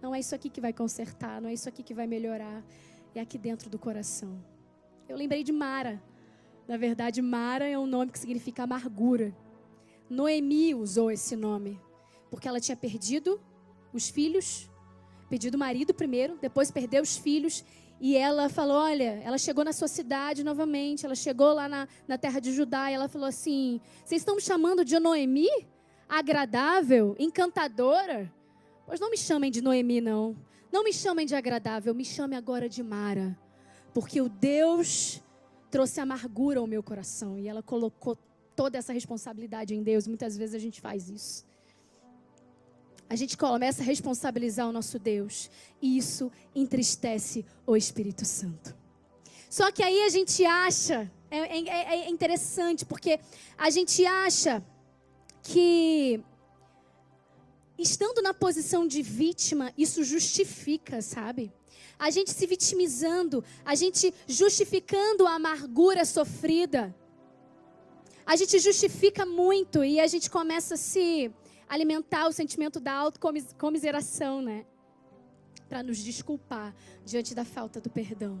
[0.00, 2.62] Não é isso aqui que vai consertar, não é isso aqui que vai melhorar.
[3.14, 4.42] É aqui dentro do coração.
[5.08, 6.02] Eu lembrei de Mara.
[6.66, 9.34] Na verdade, Mara é um nome que significa amargura.
[10.14, 11.78] Noemi usou esse nome
[12.30, 13.40] porque ela tinha perdido
[13.92, 14.68] os filhos,
[15.28, 17.64] perdido o marido primeiro, depois perdeu os filhos.
[18.00, 22.18] E ela falou: Olha, ela chegou na sua cidade novamente, ela chegou lá na, na
[22.18, 25.48] terra de Judá e ela falou assim: Vocês estão me chamando de Noemi?
[26.08, 27.14] Agradável?
[27.18, 28.32] Encantadora?
[28.84, 30.36] Pois não me chamem de Noemi, não.
[30.72, 33.38] Não me chamem de agradável, me chame agora de Mara.
[33.92, 35.22] Porque o Deus
[35.70, 38.18] trouxe amargura ao meu coração e ela colocou
[38.54, 40.06] toda essa responsabilidade em Deus.
[40.06, 41.44] Muitas vezes a gente faz isso.
[43.08, 45.50] A gente começa a responsabilizar o nosso Deus.
[45.80, 48.74] E isso entristece o Espírito Santo.
[49.50, 53.20] Só que aí a gente acha, é, é, é interessante, porque
[53.56, 54.64] a gente acha
[55.42, 56.20] que
[57.78, 61.52] estando na posição de vítima, isso justifica, sabe?
[61.98, 66.94] A gente se vitimizando, a gente justificando a amargura sofrida
[68.26, 71.30] a gente justifica muito e a gente começa a se
[71.68, 74.64] alimentar o sentimento da autocomiseração, né?
[75.68, 78.36] Para nos desculpar diante da falta do perdão.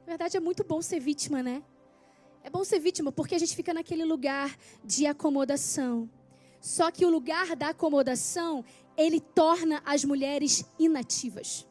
[0.00, 1.62] Na verdade, é muito bom ser vítima, né?
[2.42, 6.08] É bom ser vítima porque a gente fica naquele lugar de acomodação.
[6.60, 8.64] Só que o lugar da acomodação,
[8.96, 11.66] ele torna as mulheres inativas.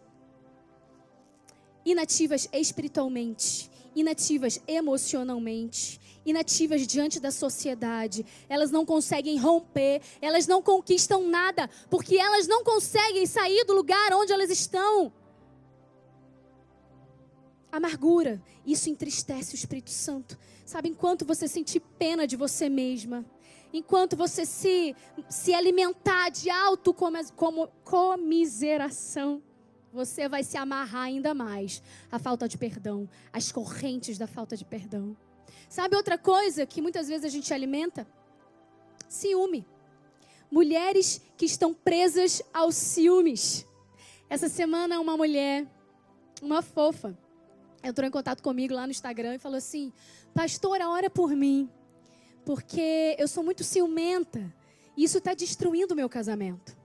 [1.85, 8.25] Inativas espiritualmente, inativas emocionalmente, inativas diante da sociedade.
[8.49, 14.13] Elas não conseguem romper, elas não conquistam nada, porque elas não conseguem sair do lugar
[14.13, 15.11] onde elas estão.
[17.71, 20.37] Amargura, isso entristece o Espírito Santo.
[20.65, 23.23] Sabe, enquanto você sentir pena de você mesma,
[23.71, 24.95] enquanto você se,
[25.29, 29.43] se alimentar de autocomiseração,
[29.91, 34.65] você vai se amarrar ainda mais à falta de perdão, às correntes da falta de
[34.65, 35.15] perdão.
[35.69, 38.07] Sabe outra coisa que muitas vezes a gente alimenta?
[39.09, 39.65] Ciúme.
[40.49, 43.65] Mulheres que estão presas aos ciúmes.
[44.29, 45.67] Essa semana, uma mulher,
[46.41, 47.17] uma fofa,
[47.83, 49.91] entrou em contato comigo lá no Instagram e falou assim:
[50.33, 51.69] Pastora, ora por mim,
[52.45, 54.53] porque eu sou muito ciumenta
[54.95, 56.77] e isso está destruindo o meu casamento.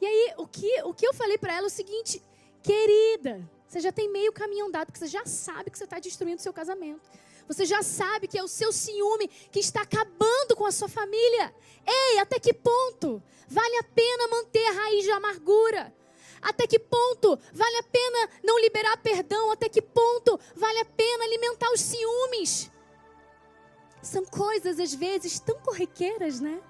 [0.00, 2.22] E E aí, o que, o que eu falei para ela é o seguinte,
[2.62, 6.38] querida, você já tem meio caminho andado, porque você já sabe que você está destruindo
[6.38, 7.00] o seu casamento.
[7.48, 11.54] Você já sabe que é o seu ciúme que está acabando com a sua família.
[11.86, 15.94] Ei, até que ponto vale a pena manter a raiz de amargura?
[16.42, 19.50] Até que ponto vale a pena não liberar perdão?
[19.50, 22.70] Até que ponto vale a pena alimentar os ciúmes?
[24.02, 26.60] São coisas, às vezes, tão corriqueiras, né?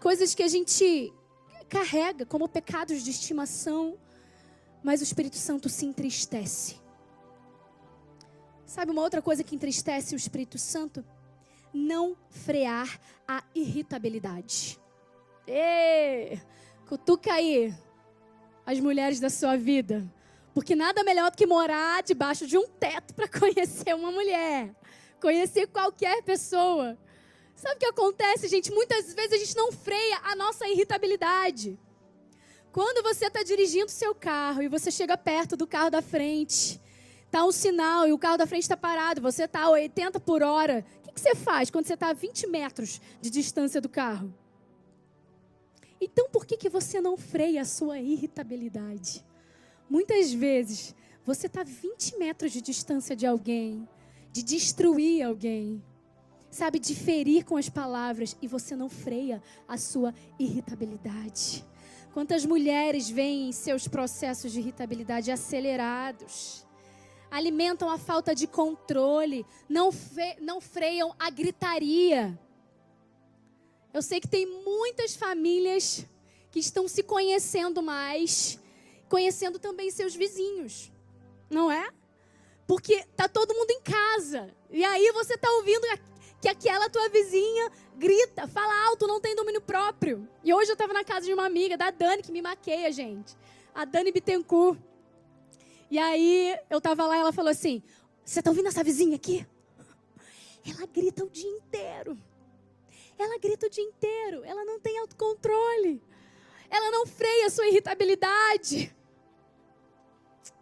[0.00, 1.12] Coisas que a gente
[1.68, 3.98] carrega como pecados de estimação,
[4.88, 6.76] mas o Espírito Santo se entristece.
[8.64, 11.04] Sabe uma outra coisa que entristece o Espírito Santo?
[11.74, 14.80] Não frear a irritabilidade.
[15.46, 16.38] Ê,
[16.88, 17.74] cutuca aí
[18.64, 20.10] as mulheres da sua vida.
[20.54, 24.74] Porque nada melhor do que morar debaixo de um teto para conhecer uma mulher,
[25.20, 26.96] conhecer qualquer pessoa.
[27.54, 28.72] Sabe o que acontece, gente?
[28.72, 31.78] Muitas vezes a gente não freia a nossa irritabilidade.
[32.78, 36.80] Quando você está dirigindo seu carro e você chega perto do carro da frente,
[37.28, 40.44] tá um sinal e o carro da frente está parado, você está a 80 por
[40.44, 43.88] hora, o que, que você faz quando você está a 20 metros de distância do
[43.88, 44.32] carro?
[46.00, 49.26] Então por que, que você não freia a sua irritabilidade?
[49.90, 53.88] Muitas vezes você está a 20 metros de distância de alguém,
[54.30, 55.82] de destruir alguém,
[56.48, 61.66] sabe, de ferir com as palavras e você não freia a sua irritabilidade.
[62.12, 66.66] Quantas mulheres veem seus processos de irritabilidade acelerados?
[67.30, 69.90] Alimentam a falta de controle, não,
[70.40, 72.38] não freiam a gritaria.
[73.92, 76.06] Eu sei que tem muitas famílias
[76.50, 78.58] que estão se conhecendo mais,
[79.08, 80.90] conhecendo também seus vizinhos,
[81.50, 81.90] não é?
[82.66, 84.54] Porque tá todo mundo em casa.
[84.70, 85.84] E aí você tá ouvindo
[86.40, 90.28] que aquela tua vizinha grita, fala alto, não tem domínio próprio.
[90.44, 93.36] E hoje eu estava na casa de uma amiga, da Dani, que me maqueia, gente.
[93.74, 94.78] A Dani Bittencourt.
[95.90, 97.82] E aí eu estava lá e ela falou assim:
[98.24, 99.46] Você está ouvindo essa vizinha aqui?
[100.66, 102.18] Ela grita o dia inteiro.
[103.18, 104.44] Ela grita o dia inteiro.
[104.44, 106.02] Ela não tem autocontrole.
[106.70, 108.94] Ela não freia a sua irritabilidade.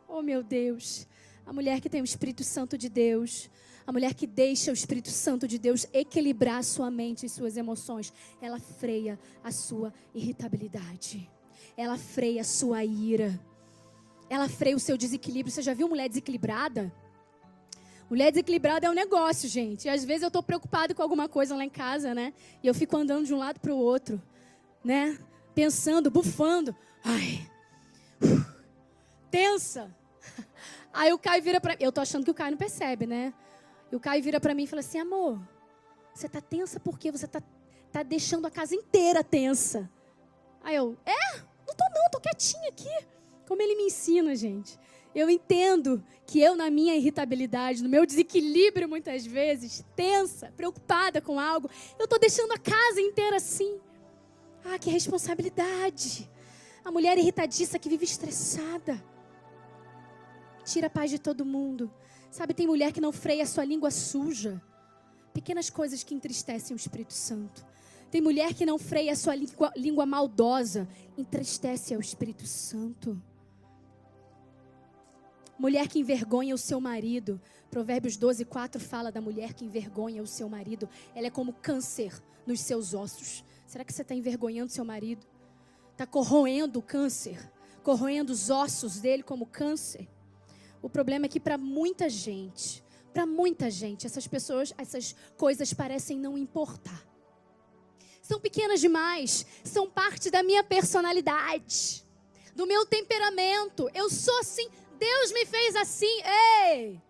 [0.09, 1.07] Oh, meu Deus.
[1.45, 3.51] A mulher que tem o Espírito Santo de Deus
[3.87, 8.13] a mulher que deixa o Espírito Santo de Deus equilibrar sua mente e suas emoções,
[8.41, 11.31] ela freia a sua irritabilidade.
[11.77, 13.39] Ela freia a sua ira.
[14.29, 15.53] Ela freia o seu desequilíbrio.
[15.53, 16.93] Você já viu mulher desequilibrada?
[18.11, 19.85] Mulher desequilibrada é um negócio, gente.
[19.85, 22.33] E às vezes eu estou preocupada com alguma coisa lá em casa, né?
[22.63, 24.21] E eu fico andando de um lado para o outro,
[24.83, 25.17] né?
[25.55, 26.75] Pensando, bufando.
[27.05, 27.49] Ai,
[29.31, 29.95] tensa.
[30.93, 31.77] Aí o Caio vira para.
[31.79, 33.33] Eu tô achando que o Caio não percebe, né?
[33.91, 35.41] E o Caio vira para mim e fala assim: amor,
[36.15, 37.43] você tá tensa porque você tá,
[37.93, 39.91] tá deixando a casa inteira tensa.
[40.63, 41.39] Aí eu, é?
[41.67, 43.07] Não tô não, tô quietinha aqui.
[43.47, 44.79] Como ele me ensina, gente.
[45.15, 51.41] Eu entendo que eu, na minha irritabilidade, no meu desequilíbrio muitas vezes, tensa, preocupada com
[51.41, 53.81] algo, eu tô deixando a casa inteira assim.
[54.65, 56.29] Ah, que responsabilidade.
[56.85, 59.03] A mulher irritadiça que vive estressada.
[60.65, 61.91] Tira a paz de todo mundo.
[62.37, 64.63] Sabe, tem mulher que não freia a sua língua suja.
[65.33, 67.65] Pequenas coisas que entristecem o Espírito Santo.
[68.11, 70.87] Tem mulher que não freia a sua língua, língua maldosa.
[71.17, 73.19] Entristece ao Espírito Santo.
[75.59, 77.41] Mulher que envergonha o seu marido.
[77.71, 80.87] Provérbios 12, 4 fala da mulher que envergonha o seu marido.
[81.15, 82.13] Ela é como câncer
[82.47, 83.43] nos seus ossos.
[83.67, 85.27] Será que você está envergonhando seu marido?
[85.93, 87.51] Está corroendo o câncer,
[87.83, 90.07] corroendo os ossos dele como câncer.
[90.87, 92.81] O problema é que para muita gente,
[93.13, 97.05] para muita gente, essas pessoas, essas coisas parecem não importar.
[98.23, 102.05] São pequenas demais, são parte da minha personalidade,
[102.55, 103.91] do meu temperamento.
[103.93, 106.23] Eu sou assim, Deus me fez assim.
[106.71, 107.03] Ei!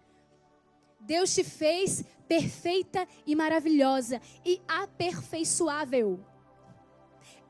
[0.98, 6.18] Deus te fez perfeita e maravilhosa e aperfeiçoável.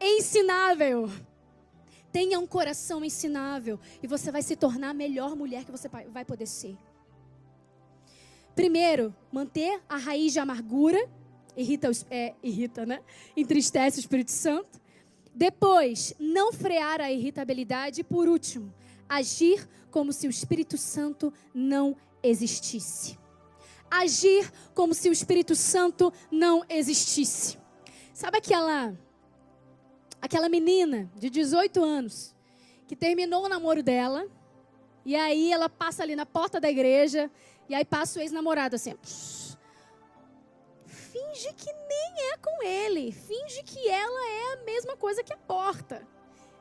[0.00, 1.08] Ensinável.
[2.16, 6.24] Tenha um coração ensinável e você vai se tornar a melhor mulher que você vai
[6.24, 6.74] poder ser.
[8.54, 11.10] Primeiro, manter a raiz de amargura,
[11.54, 13.02] irrita, é, irrita, né?
[13.36, 14.80] Entristece o Espírito Santo.
[15.34, 18.00] Depois, não frear a irritabilidade.
[18.00, 18.72] E por último,
[19.06, 23.18] agir como se o Espírito Santo não existisse.
[23.90, 27.58] Agir como se o Espírito Santo não existisse.
[28.14, 28.96] Sabe aquela
[30.20, 32.34] aquela menina de 18 anos
[32.86, 34.26] que terminou o namoro dela
[35.04, 37.30] e aí ela passa ali na porta da igreja
[37.68, 38.94] e aí passa o ex-namorado assim.
[40.86, 45.36] Finge que nem é com ele, finge que ela é a mesma coisa que a
[45.36, 46.06] porta.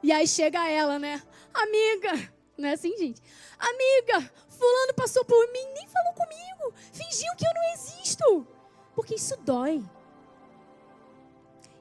[0.01, 1.21] E aí chega ela, né?
[1.53, 3.21] Amiga, não é assim, gente?
[3.57, 8.47] Amiga, fulano passou por mim, nem falou comigo, fingiu que eu não existo.
[8.93, 9.83] Porque isso dói.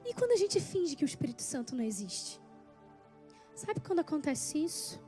[0.05, 2.39] E quando a gente finge que o Espírito Santo não existe?
[3.55, 5.01] Sabe quando acontece isso?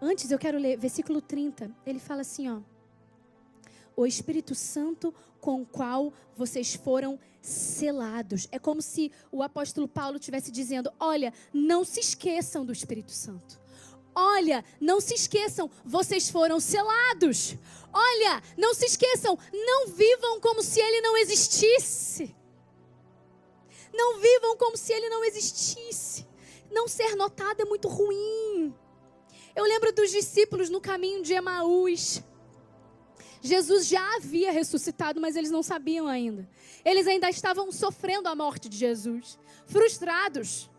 [0.00, 1.70] Antes eu quero ler versículo 30.
[1.84, 2.60] Ele fala assim, ó:
[3.94, 8.48] O Espírito Santo com o qual vocês foram selados.
[8.50, 13.60] É como se o apóstolo Paulo estivesse dizendo: "Olha, não se esqueçam do Espírito Santo.
[14.14, 17.54] Olha, não se esqueçam, vocês foram selados.
[17.92, 22.34] Olha, não se esqueçam, não vivam como se ele não existisse.
[23.92, 26.26] Não vivam como se ele não existisse.
[26.70, 28.74] Não ser notado é muito ruim.
[29.54, 32.22] Eu lembro dos discípulos no caminho de Emaús.
[33.40, 36.48] Jesus já havia ressuscitado, mas eles não sabiam ainda.
[36.84, 40.70] Eles ainda estavam sofrendo a morte de Jesus, frustrados,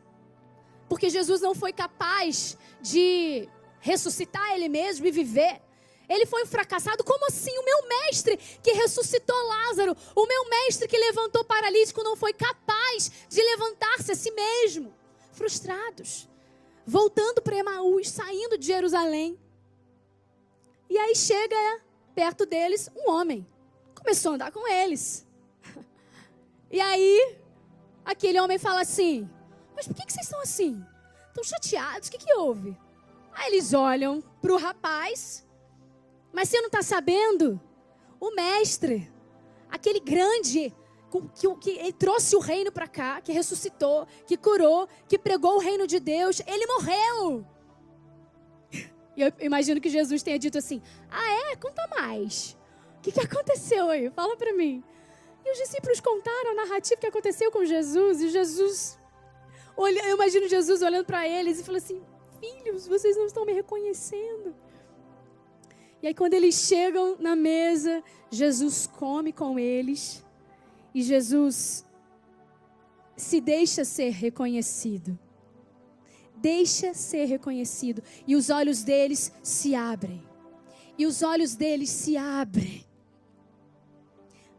[0.88, 3.48] porque Jesus não foi capaz de
[3.80, 5.62] ressuscitar ele mesmo e viver.
[6.10, 7.04] Ele foi um fracassado.
[7.04, 7.56] Como assim?
[7.60, 13.12] O meu mestre que ressuscitou Lázaro, o meu mestre que levantou paralítico, não foi capaz
[13.30, 14.94] de levantar-se a si mesmo.
[15.32, 16.28] Frustrados.
[16.86, 19.40] Voltando para Emaús, saindo de Jerusalém.
[20.90, 21.82] E aí chega
[22.16, 23.48] perto deles um homem.
[23.94, 25.26] Começou a andar com eles.
[26.72, 27.36] E aí,
[28.06, 29.28] aquele homem fala assim:
[29.76, 30.86] Mas por que, vocês estão assim?
[31.28, 32.08] Estão chateados?
[32.08, 32.78] O que, que houve?
[33.34, 35.44] Aí eles olham para o rapaz
[36.32, 37.60] mas você não está sabendo?
[38.20, 39.12] O mestre,
[39.70, 40.74] aquele grande
[41.10, 45.60] que, que, que trouxe o reino para cá, que ressuscitou, que curou, que pregou o
[45.60, 47.46] reino de Deus, ele morreu.
[49.18, 51.56] E eu imagino que Jesus tenha dito assim: Ah, é?
[51.56, 52.58] Conta mais.
[52.98, 54.10] O que, que aconteceu aí?
[54.12, 54.84] Fala para mim.
[55.46, 59.00] E os discípulos contaram a narrativa que aconteceu com Jesus, e Jesus,
[59.76, 62.02] olha, eu imagino Jesus olhando para eles e falando assim:
[62.40, 64.56] Filhos, vocês não estão me reconhecendo.
[66.02, 70.24] E aí, quando eles chegam na mesa, Jesus come com eles
[70.94, 71.86] e Jesus
[73.18, 75.20] se deixa ser reconhecido.
[76.38, 78.02] Deixa ser reconhecido.
[78.26, 80.24] E os olhos deles se abrem.
[80.98, 82.86] E os olhos deles se abrem.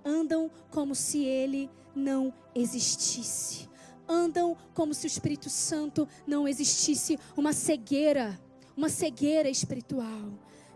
[0.05, 3.67] Andam como se ele não existisse.
[4.07, 7.19] Andam como se o Espírito Santo não existisse.
[7.35, 8.39] Uma cegueira.
[8.77, 10.33] Uma cegueira espiritual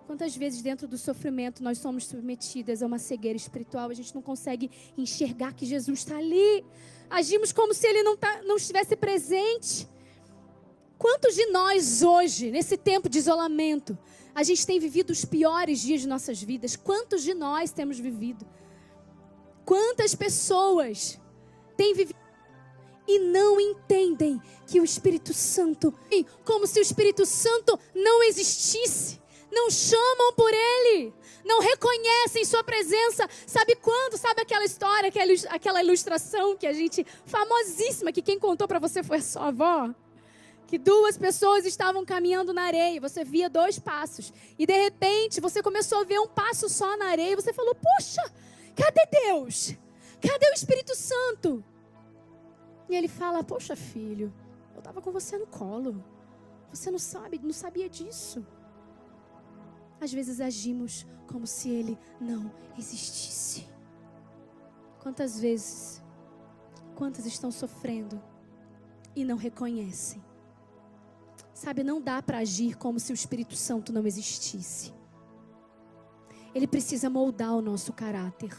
[0.07, 4.21] Quantas vezes dentro do sofrimento nós somos submetidas a uma cegueira espiritual, a gente não
[4.21, 6.65] consegue enxergar que Jesus está ali.
[7.09, 9.89] Agimos como se ele não, tá, não estivesse presente.
[10.99, 13.99] Quantos de nós hoje, nesse tempo de isolamento,
[14.35, 16.77] a gente tem vivido os piores dias de nossas vidas?
[16.77, 18.47] Quantos de nós temos vivido?
[19.65, 21.19] Quantas pessoas
[21.77, 22.19] têm vivido
[23.07, 25.95] e não entendem que o Espírito Santo,
[26.45, 29.24] como se o Espírito Santo não existisse
[29.55, 33.29] não chamam por Ele, não reconhecem Sua presença.
[33.47, 34.19] Sabe quando?
[34.19, 35.13] Sabe aquela história,
[35.51, 39.95] aquela ilustração que a gente, famosíssima, que quem contou para você foi a sua avó?
[40.67, 45.63] Que duas pessoas estavam caminhando na areia, você via dois passos, e de repente você
[45.63, 48.23] começou a ver um passo só na areia, e você falou: Puxa,
[48.75, 49.75] cadê Deus?
[50.21, 51.63] Cadê o Espírito Santo?
[52.89, 54.33] E ele fala: Poxa, filho,
[54.73, 56.03] eu estava com você no colo.
[56.73, 58.45] Você não sabe, não sabia disso.
[60.01, 63.67] Às vezes agimos como se ele não existisse.
[65.01, 66.03] Quantas vezes,
[66.95, 68.23] quantas estão sofrendo
[69.15, 70.23] e não reconhecem?
[71.53, 74.93] Sabe, não dá para agir como se o Espírito Santo não existisse.
[76.55, 78.57] Ele precisa moldar o nosso caráter.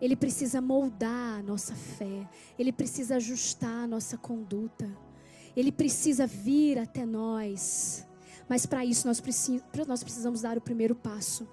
[0.00, 2.28] Ele precisa moldar a nossa fé.
[2.58, 4.90] Ele precisa ajustar a nossa conduta.
[5.56, 8.06] Ele precisa vir até nós
[8.48, 9.22] mas para isso nós,
[9.86, 11.48] nós precisamos dar o primeiro passo.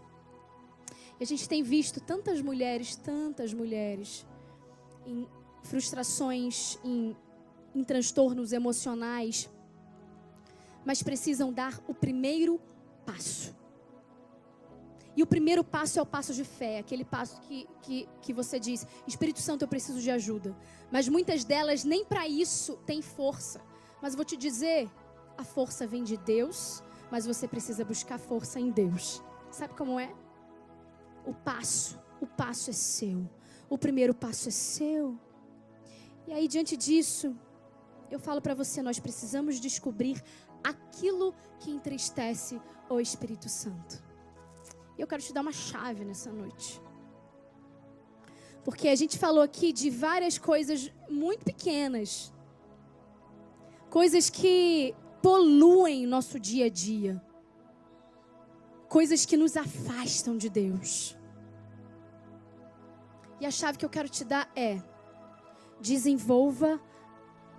[1.19, 4.25] E a gente tem visto tantas mulheres, tantas mulheres,
[5.05, 5.27] em
[5.63, 7.15] frustrações, em,
[7.73, 9.49] em transtornos emocionais,
[10.85, 12.59] mas precisam dar o primeiro
[13.05, 13.55] passo.
[15.15, 18.59] E o primeiro passo é o passo de fé, aquele passo que, que, que você
[18.59, 20.55] diz: Espírito Santo, eu preciso de ajuda.
[20.91, 23.61] Mas muitas delas nem para isso têm força.
[24.01, 24.89] Mas vou te dizer:
[25.37, 29.21] a força vem de Deus, mas você precisa buscar força em Deus.
[29.51, 30.13] Sabe como é?
[31.25, 33.29] O passo, o passo é seu.
[33.69, 35.17] O primeiro passo é seu.
[36.27, 37.35] E aí, diante disso,
[38.09, 40.23] eu falo para você: nós precisamos descobrir
[40.63, 44.01] aquilo que entristece o Espírito Santo.
[44.97, 46.81] E eu quero te dar uma chave nessa noite.
[48.63, 52.33] Porque a gente falou aqui de várias coisas muito pequenas
[53.93, 57.23] coisas que poluem nosso dia a dia,
[58.89, 61.17] coisas que nos afastam de Deus.
[63.39, 64.83] E a chave que eu quero te dar é:
[65.79, 66.79] desenvolva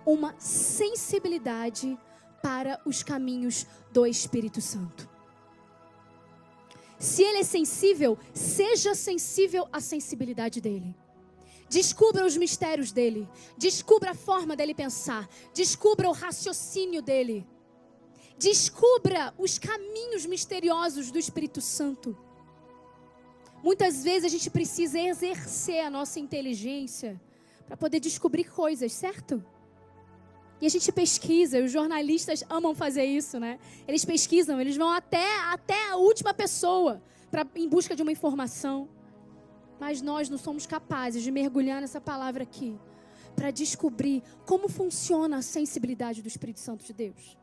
[0.05, 1.97] uma sensibilidade
[2.43, 5.09] para os caminhos do Espírito Santo.
[6.99, 10.95] Se ele é sensível, seja sensível à sensibilidade dele.
[11.67, 13.27] Descubra os mistérios dele.
[13.57, 15.27] Descubra a forma dele pensar.
[15.51, 17.45] Descubra o raciocínio dele.
[18.37, 22.17] Descubra os caminhos misteriosos do Espírito Santo.
[23.63, 27.19] Muitas vezes a gente precisa exercer a nossa inteligência
[27.65, 29.43] para poder descobrir coisas, certo?
[30.61, 33.59] E a gente pesquisa, os jornalistas amam fazer isso, né?
[33.87, 38.87] Eles pesquisam, eles vão até, até a última pessoa pra, em busca de uma informação.
[39.79, 42.77] Mas nós não somos capazes de mergulhar nessa palavra aqui
[43.35, 47.37] para descobrir como funciona a sensibilidade do Espírito Santo de Deus.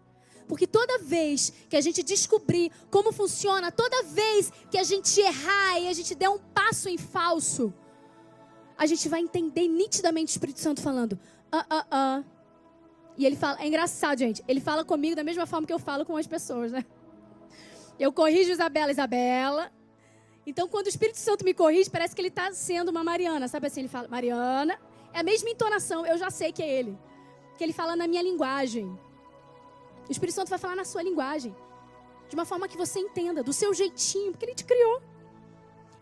[0.48, 5.80] Porque toda vez que a gente descobrir como funciona, toda vez que a gente errar
[5.80, 7.72] e a gente der um passo em falso,
[8.76, 11.18] a gente vai entender nitidamente o Espírito Santo falando:
[11.50, 12.24] ah, ah, ah.
[13.16, 14.42] E ele fala, é engraçado, gente.
[14.48, 16.84] Ele fala comigo da mesma forma que eu falo com as pessoas, né?
[17.98, 19.70] Eu corrijo Isabela, Isabela.
[20.46, 23.46] Então, quando o Espírito Santo me corrige, parece que ele está sendo uma Mariana.
[23.48, 23.80] Sabe assim?
[23.80, 24.78] Ele fala, Mariana.
[25.12, 26.98] É a mesma entonação, eu já sei que é ele.
[27.58, 28.98] Que ele fala na minha linguagem.
[30.08, 31.54] O Espírito Santo vai falar na sua linguagem.
[32.28, 35.02] De uma forma que você entenda, do seu jeitinho, porque ele te criou.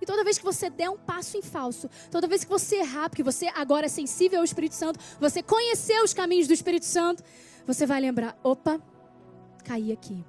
[0.00, 3.10] E toda vez que você der um passo em falso, toda vez que você errar,
[3.10, 7.22] porque você agora é sensível ao Espírito Santo, você conheceu os caminhos do Espírito Santo,
[7.66, 8.80] você vai lembrar: opa,
[9.64, 10.24] caí aqui.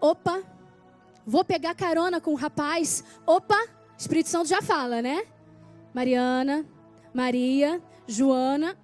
[0.00, 0.42] Opa,
[1.24, 3.04] vou pegar carona com o rapaz.
[3.24, 3.58] Opa,
[3.96, 5.24] Espírito Santo já fala, né?
[5.94, 6.66] Mariana,
[7.12, 8.76] Maria, Joana.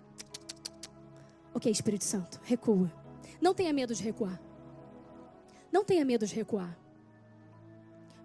[1.52, 2.99] Ok, Espírito Santo, recua.
[3.40, 4.40] Não tenha medo de recuar.
[5.72, 6.76] Não tenha medo de recuar.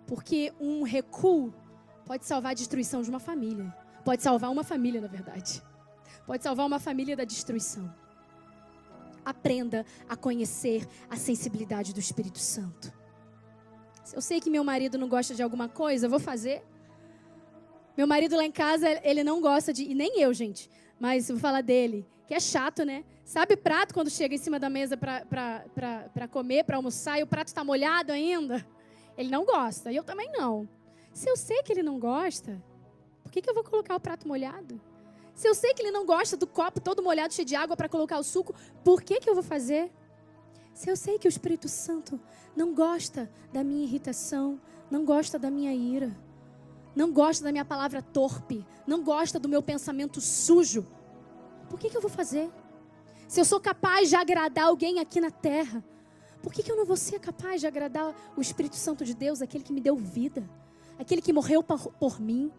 [0.08, 1.54] Porque um recuo
[2.06, 3.74] pode salvar a destruição de uma família.
[4.04, 5.64] Pode salvar uma família, na verdade.
[6.26, 7.94] Pode salvar uma família da destruição.
[9.24, 12.94] Aprenda a conhecer a sensibilidade do Espírito Santo.
[14.04, 16.64] Se eu sei que meu marido não gosta de alguma coisa, eu vou fazer.
[17.98, 19.84] Meu marido lá em casa, ele não gosta de.
[19.84, 20.70] E nem eu, gente.
[21.00, 22.06] Mas vou falar dele.
[22.28, 23.04] Que é chato, né?
[23.24, 27.48] Sabe prato quando chega em cima da mesa para comer, para almoçar, e o prato
[27.48, 28.66] está molhado ainda?
[29.18, 30.68] Ele não gosta, e eu também não.
[31.14, 32.62] Se eu sei que ele não gosta,
[33.24, 34.80] por que, que eu vou colocar o prato molhado?
[35.34, 37.90] Se eu sei que ele não gosta do copo todo molhado, cheio de água para
[37.90, 39.92] colocar o suco, por que, que eu vou fazer?
[40.74, 42.20] Se eu sei que o Espírito Santo
[42.56, 46.16] não gosta da minha irritação, não gosta da minha ira,
[46.96, 50.86] não gosta da minha palavra torpe, não gosta do meu pensamento sujo,
[51.70, 52.50] por que, que eu vou fazer?
[53.28, 55.84] Se eu sou capaz de agradar alguém aqui na terra,
[56.42, 59.42] por que, que eu não vou ser capaz de agradar o Espírito Santo de Deus,
[59.42, 60.48] aquele que me deu vida,
[61.00, 62.52] aquele que morreu por, por mim?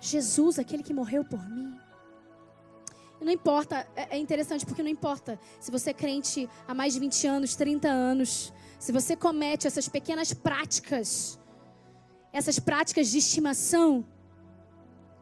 [0.00, 1.78] Jesus, aquele que morreu por mim.
[3.20, 6.94] E não importa, é, é interessante porque não importa se você é crente há mais
[6.94, 11.38] de 20 anos, 30 anos, se você comete essas pequenas práticas,
[12.32, 14.04] essas práticas de estimação,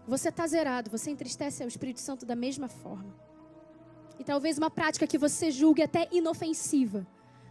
[0.06, 3.14] você está zerado, você entristece o Espírito Santo da mesma forma.
[4.18, 7.06] E talvez uma prática que você julgue até inofensiva,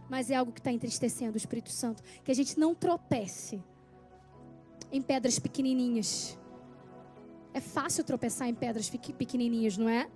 [0.08, 2.02] mas é algo que está entristecendo o Espírito Santo.
[2.24, 3.62] Que a gente não tropece
[4.90, 6.38] em pedras pequenininhas.
[7.52, 10.08] É fácil tropeçar em pedras pequenininhas, não é?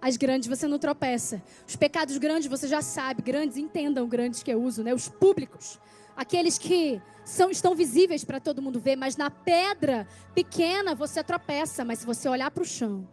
[0.00, 1.42] As grandes você não tropeça.
[1.66, 3.22] Os pecados grandes você já sabe.
[3.22, 4.94] Grandes, entendam grandes que eu uso, né?
[4.94, 5.78] Os públicos.
[6.16, 8.96] Aqueles que são, estão visíveis para todo mundo ver.
[8.96, 11.84] Mas na pedra pequena você tropeça.
[11.84, 13.06] Mas se você olhar para o chão,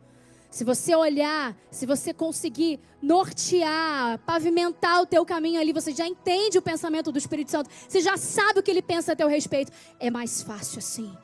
[0.50, 6.58] se você olhar, se você conseguir nortear, pavimentar o teu caminho ali, você já entende
[6.58, 9.72] o pensamento do Espírito Santo, você já sabe o que ele pensa a teu respeito,
[10.00, 11.16] é mais fácil assim.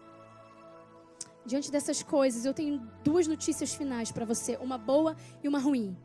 [1.45, 5.97] Diante dessas coisas, eu tenho duas notícias finais para você, uma boa e uma ruim.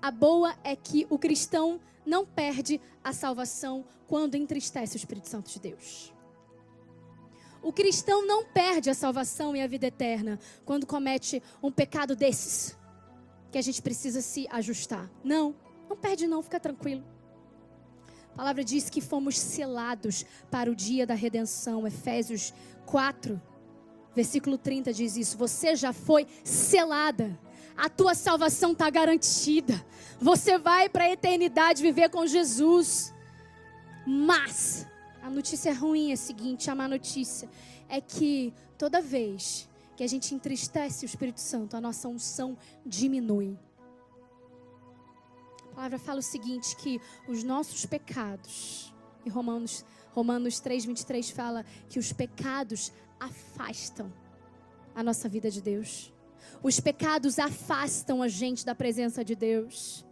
[0.00, 5.50] A boa é que o cristão não perde a salvação quando entristece o Espírito Santo
[5.50, 6.14] de Deus.
[7.62, 12.78] O cristão não perde a salvação e a vida eterna quando comete um pecado desses,
[13.50, 15.10] que a gente precisa se ajustar.
[15.24, 15.54] Não,
[15.88, 17.04] não perde não, fica tranquilo.
[18.32, 21.86] A palavra diz que fomos selados para o dia da redenção.
[21.86, 22.52] Efésios
[22.84, 23.40] 4,
[24.14, 25.38] versículo 30 diz isso.
[25.38, 27.36] Você já foi selada.
[27.76, 29.84] A tua salvação está garantida.
[30.18, 33.12] Você vai para a eternidade viver com Jesus.
[34.06, 34.86] Mas
[35.22, 37.48] a notícia ruim é a seguinte: a má notícia
[37.88, 43.58] é que toda vez que a gente entristece o Espírito Santo, a nossa unção diminui.
[45.72, 51.64] A palavra fala o seguinte: que os nossos pecados, e Romanos, Romanos 3, 23 fala
[51.90, 54.12] que os pecados afastam
[54.94, 56.12] a nossa vida de Deus.
[56.62, 60.04] Os pecados afastam a gente da presença de Deus.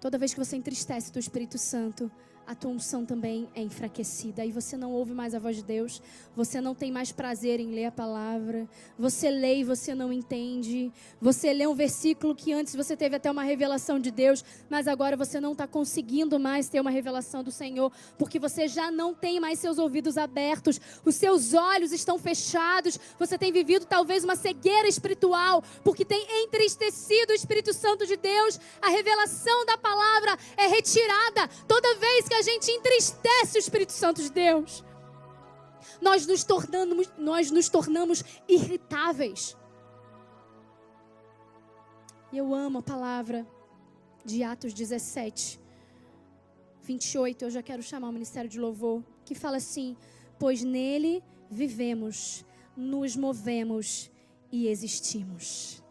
[0.00, 2.10] Toda vez que você entristece o Espírito Santo,
[2.48, 4.40] a tua unção também é enfraquecida.
[4.40, 6.00] Aí você não ouve mais a voz de Deus,
[6.34, 8.66] você não tem mais prazer em ler a palavra,
[8.98, 10.90] você lê e você não entende.
[11.20, 15.14] Você lê um versículo que antes você teve até uma revelação de Deus, mas agora
[15.14, 19.38] você não está conseguindo mais ter uma revelação do Senhor, porque você já não tem
[19.38, 24.88] mais seus ouvidos abertos, os seus olhos estão fechados, você tem vivido talvez uma cegueira
[24.88, 28.58] espiritual, porque tem entristecido o Espírito Santo de Deus.
[28.80, 34.22] A revelação da palavra é retirada toda vez que a gente entristece o Espírito Santo
[34.22, 34.84] de Deus.
[36.00, 39.56] Nós nos tornamos, nós nos tornamos irritáveis.
[42.32, 43.46] E eu amo a palavra
[44.24, 45.58] de Atos 17,
[46.82, 47.44] 28.
[47.44, 49.96] Eu já quero chamar o ministério de louvor, que fala assim:
[50.38, 52.44] Pois nele vivemos,
[52.76, 54.10] nos movemos
[54.52, 55.82] e existimos.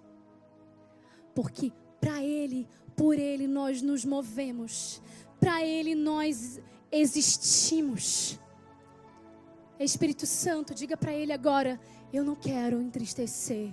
[1.35, 5.01] Porque para ele, por ele nós nos movemos,
[5.39, 6.59] para Ele nós
[6.91, 8.39] existimos.
[9.79, 11.79] Espírito Santo, diga para Ele agora:
[12.11, 13.71] eu não quero entristecer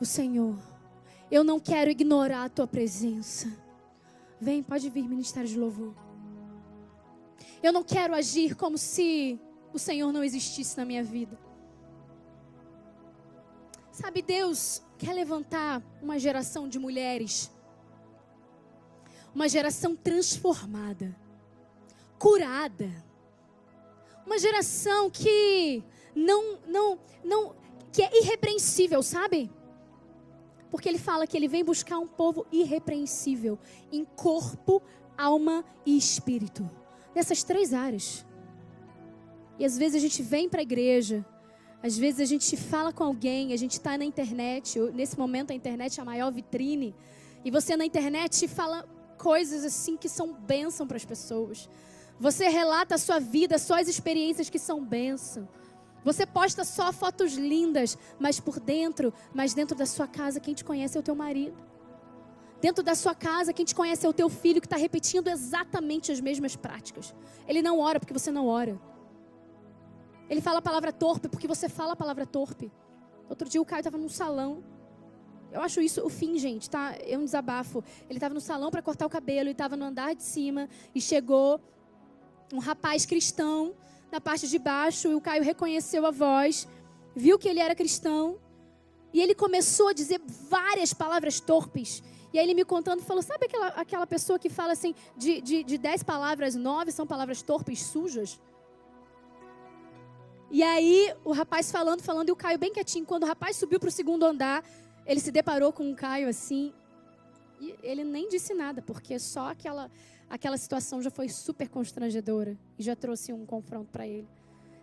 [0.00, 0.58] o Senhor.
[1.30, 3.50] Eu não quero ignorar a tua presença.
[4.40, 5.94] Vem, pode vir, ministério de louvor.
[7.62, 9.40] Eu não quero agir como se
[9.72, 11.38] o Senhor não existisse na minha vida.
[13.92, 17.50] Sabe, Deus quer levantar uma geração de mulheres
[19.34, 21.16] uma geração transformada,
[22.18, 22.90] curada.
[24.26, 25.82] Uma geração que
[26.14, 27.54] não não não
[27.92, 29.50] que é irrepreensível, sabe?
[30.70, 33.58] Porque ele fala que ele vem buscar um povo irrepreensível
[33.90, 34.82] em corpo,
[35.18, 36.68] alma e espírito.
[37.14, 38.24] Nessas três áreas.
[39.58, 41.24] E às vezes a gente vem para a igreja,
[41.82, 45.54] às vezes a gente fala com alguém, a gente está na internet, nesse momento a
[45.54, 46.94] internet é a maior vitrine,
[47.44, 48.88] e você na internet fala
[49.22, 51.68] coisas assim que são bênção para as pessoas.
[52.18, 55.48] Você relata a sua vida, só as experiências que são bênção.
[56.04, 60.64] Você posta só fotos lindas, mas por dentro, mas dentro da sua casa, quem te
[60.64, 61.56] conhece é o teu marido.
[62.60, 66.10] Dentro da sua casa, quem te conhece é o teu filho que está repetindo exatamente
[66.10, 67.14] as mesmas práticas.
[67.46, 68.76] Ele não ora porque você não ora.
[70.28, 72.72] Ele fala a palavra torpe porque você fala a palavra torpe.
[73.28, 74.64] Outro dia o Caio estava num salão
[75.52, 76.94] eu acho isso o fim, gente, tá?
[77.06, 77.84] É um desabafo.
[78.08, 81.00] Ele estava no salão para cortar o cabelo e estava no andar de cima e
[81.00, 81.60] chegou
[82.52, 83.74] um rapaz cristão
[84.10, 86.68] na parte de baixo e o Caio reconheceu a voz,
[87.14, 88.38] viu que ele era cristão
[89.12, 92.02] e ele começou a dizer várias palavras torpes.
[92.32, 95.62] E aí ele me contando, falou, sabe aquela, aquela pessoa que fala assim, de, de,
[95.62, 98.40] de dez palavras, nove são palavras torpes, sujas?
[100.50, 103.04] E aí o rapaz falando, falando, e o Caio bem quietinho.
[103.04, 104.64] Quando o rapaz subiu para o segundo andar,
[105.06, 106.72] ele se deparou com um Caio assim,
[107.60, 109.90] e ele nem disse nada, porque só aquela,
[110.28, 114.28] aquela situação já foi super constrangedora e já trouxe um confronto para ele.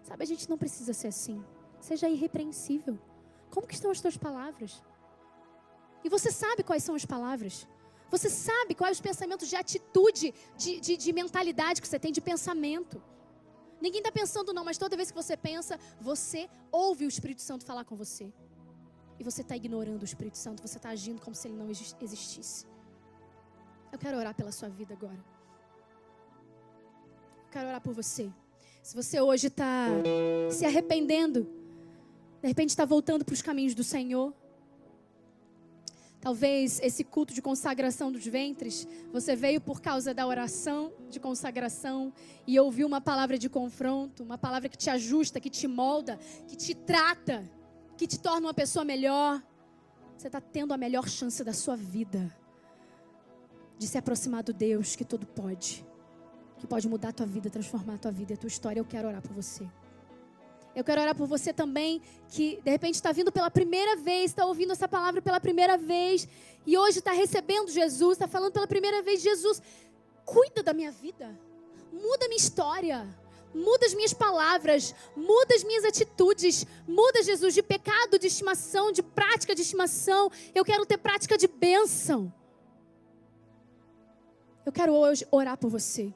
[0.04, 1.44] Sabe, a gente não precisa ser assim.
[1.82, 2.98] Seja irrepreensível.
[3.50, 4.82] Como que estão as tuas palavras?
[6.04, 7.68] E você sabe quais são as palavras.
[8.10, 12.22] Você sabe quais os pensamentos de atitude, de, de, de mentalidade que você tem, de
[12.22, 13.02] pensamento.
[13.82, 17.66] Ninguém está pensando não, mas toda vez que você pensa, você ouve o Espírito Santo
[17.66, 18.32] falar com você
[19.20, 22.66] e você está ignorando o Espírito Santo, você está agindo como se ele não existisse.
[23.92, 25.20] Eu quero orar pela sua vida agora.
[27.44, 28.32] Eu quero orar por você.
[28.82, 29.88] Se você hoje está
[30.50, 31.44] se arrependendo,
[32.42, 34.34] de repente está voltando para os caminhos do Senhor.
[36.22, 42.14] Talvez esse culto de consagração dos ventres, você veio por causa da oração de consagração
[42.46, 46.18] e ouviu uma palavra de confronto, uma palavra que te ajusta, que te molda,
[46.48, 47.50] que te trata
[48.00, 49.44] que te torna uma pessoa melhor,
[50.18, 52.34] você está tendo a melhor chance da sua vida
[53.78, 55.86] de se aproximar do Deus que tudo pode,
[56.60, 58.80] que pode mudar a tua vida, transformar a tua vida e a tua história.
[58.80, 59.70] Eu quero orar por você.
[60.74, 64.46] Eu quero orar por você também que de repente está vindo pela primeira vez, está
[64.46, 66.26] ouvindo essa palavra pela primeira vez
[66.66, 69.62] e hoje está recebendo Jesus, está falando pela primeira vez: Jesus,
[70.24, 71.38] cuida da minha vida,
[71.92, 73.06] muda minha história.
[73.54, 79.02] Muda as minhas palavras, muda as minhas atitudes, muda, Jesus, de pecado de estimação, de
[79.02, 80.32] prática de estimação.
[80.54, 82.32] Eu quero ter prática de bênção.
[84.66, 86.14] Eu quero hoje orar por você.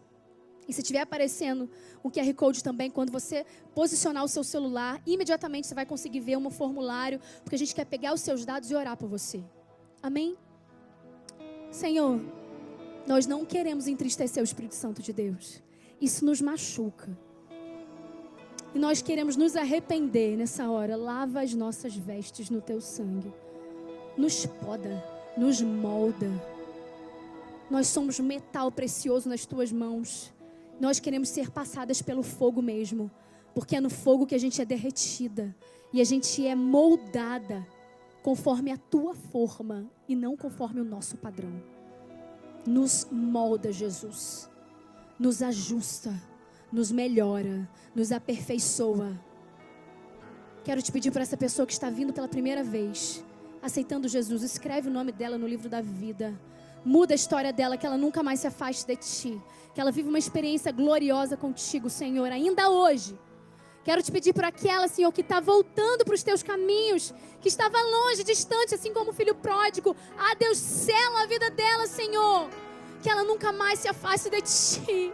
[0.67, 1.69] E se estiver aparecendo
[2.03, 6.37] um QR Code também, quando você posicionar o seu celular, imediatamente você vai conseguir ver
[6.37, 9.43] um formulário, porque a gente quer pegar os seus dados e orar por você.
[10.01, 10.37] Amém?
[11.71, 12.21] Senhor,
[13.05, 15.61] Nós não queremos entristecer o Espírito Santo de Deus.
[15.99, 17.17] Isso nos machuca.
[18.73, 20.95] E nós queremos nos arrepender nessa hora.
[20.95, 23.31] Lava as nossas vestes no teu sangue.
[24.17, 25.03] Nos poda,
[25.37, 26.29] nos molda.
[27.69, 30.33] Nós somos metal precioso nas tuas mãos.
[30.79, 33.11] Nós queremos ser passadas pelo fogo mesmo.
[33.53, 35.55] Porque é no fogo que a gente é derretida.
[35.91, 37.65] E a gente é moldada
[38.23, 41.51] conforme a tua forma e não conforme o nosso padrão.
[42.65, 44.49] Nos molda, Jesus.
[45.23, 46.13] Nos ajusta,
[46.69, 49.17] nos melhora, nos aperfeiçoa.
[50.65, 53.23] Quero te pedir para essa pessoa que está vindo pela primeira vez,
[53.61, 56.37] aceitando Jesus, escreve o nome dela no livro da vida.
[56.83, 59.41] Muda a história dela, que ela nunca mais se afaste de ti.
[59.73, 63.17] Que ela viva uma experiência gloriosa contigo, Senhor, ainda hoje.
[63.85, 67.81] Quero te pedir por aquela, Senhor, que está voltando para os teus caminhos, que estava
[67.81, 69.95] longe, distante, assim como o filho pródigo.
[70.17, 72.49] Ah, Deus, sela a vida dela, Senhor.
[73.03, 75.13] Que ela nunca mais se afaste de ti.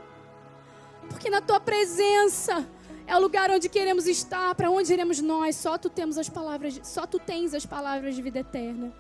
[1.10, 2.66] Porque na tua presença
[3.08, 5.56] é o lugar onde queremos estar, para onde iremos nós.
[5.56, 8.94] Só tu temos as palavras, só tu tens as palavras de vida eterna.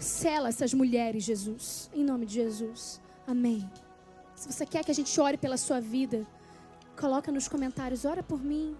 [0.00, 3.00] Sela essas mulheres, Jesus, em nome de Jesus.
[3.26, 3.70] Amém.
[4.34, 6.26] Se você quer que a gente ore pela sua vida,
[7.00, 8.76] coloca nos comentários, ora por mim.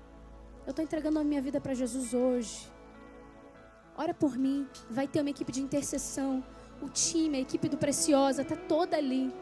[0.67, 2.71] Eu estou entregando a minha vida para Jesus hoje.
[3.97, 4.67] Ora por mim.
[4.91, 6.45] Vai ter uma equipe de intercessão.
[6.83, 9.33] O time, a equipe do Preciosa, está toda ali.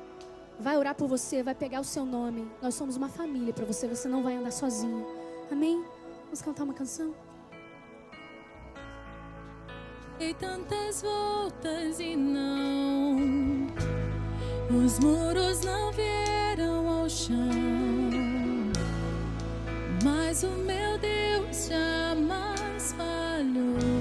[0.59, 2.49] Vai orar por você, vai pegar o seu nome.
[2.63, 5.07] Nós somos uma família para você, você não vai andar sozinho.
[5.51, 5.85] Amém?
[6.25, 7.15] Vamos cantar uma canção?
[10.19, 13.67] Dei tantas voltas e não,
[14.85, 17.35] os muros não vieram ao chão.
[20.05, 23.94] Mas o meu Deus jamais falhou.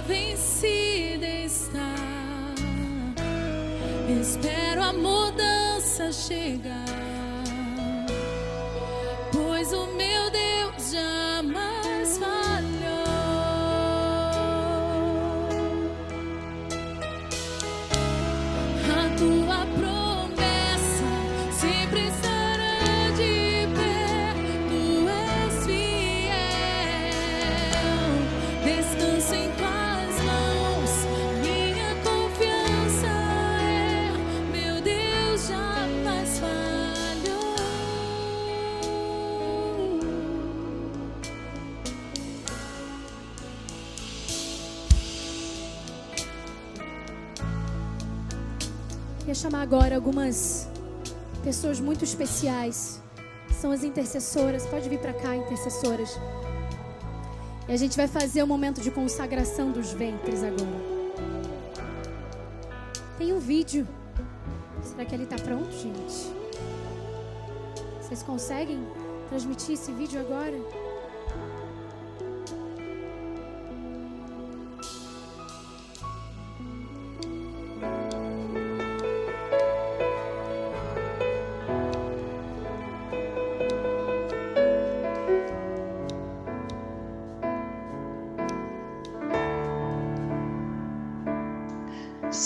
[0.00, 1.94] Vencida está.
[4.20, 6.84] Espero a mudança chegar.
[9.32, 11.77] Pois o meu Deus jamais
[49.38, 50.68] chamar agora algumas
[51.44, 53.00] pessoas muito especiais.
[53.60, 54.66] São as intercessoras.
[54.66, 56.18] Pode vir para cá, intercessoras.
[57.68, 60.98] E a gente vai fazer o momento de consagração dos ventres agora.
[63.16, 63.86] Tem um vídeo.
[64.82, 66.32] Será que ele está pronto, gente?
[68.00, 68.84] Vocês conseguem
[69.28, 70.56] transmitir esse vídeo agora?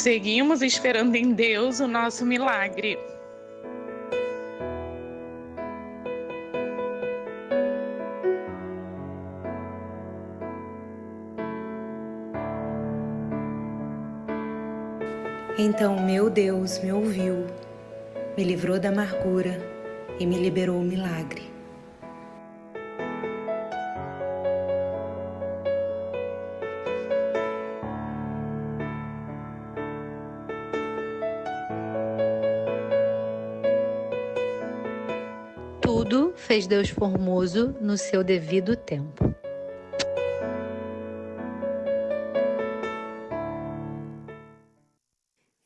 [0.03, 2.99] Seguimos esperando em Deus o nosso milagre.
[15.57, 17.47] Então meu Deus me ouviu,
[18.37, 19.57] me livrou da amargura
[20.19, 21.52] e me liberou o milagre.
[36.53, 39.25] Fez Deus formoso no seu devido tempo.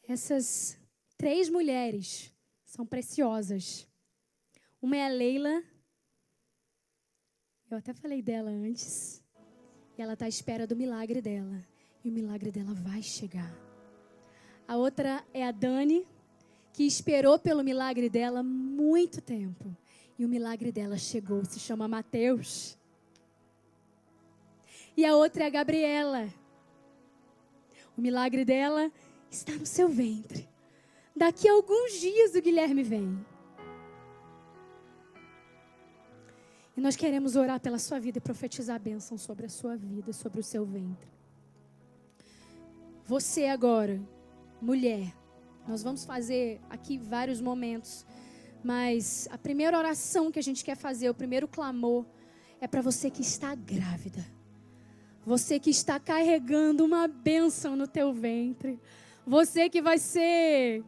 [0.08, 0.78] Essas
[1.18, 2.32] três mulheres
[2.64, 3.84] são preciosas.
[4.80, 5.60] Uma é a Leila.
[7.68, 9.20] Eu até falei dela antes.
[9.98, 11.66] E ela está à espera do milagre dela.
[12.04, 13.52] E o milagre dela vai chegar.
[14.68, 16.06] A outra é a Dani,
[16.72, 19.76] que esperou pelo milagre dela muito tempo.
[20.18, 22.78] E o milagre dela chegou, se chama Mateus.
[24.96, 26.28] E a outra é a Gabriela.
[27.96, 28.90] O milagre dela
[29.30, 30.48] está no seu ventre.
[31.14, 33.26] Daqui a alguns dias o Guilherme vem.
[36.76, 40.12] E nós queremos orar pela sua vida e profetizar a bênção sobre a sua vida,
[40.12, 41.08] sobre o seu ventre.
[43.06, 44.00] Você agora,
[44.60, 45.14] mulher,
[45.66, 48.04] nós vamos fazer aqui vários momentos,
[48.66, 52.04] mas a primeira oração que a gente quer fazer, o primeiro clamor,
[52.60, 54.26] é para você que está grávida.
[55.24, 58.80] Você que está carregando uma bênção no teu ventre.
[59.24, 60.82] Você que vai ser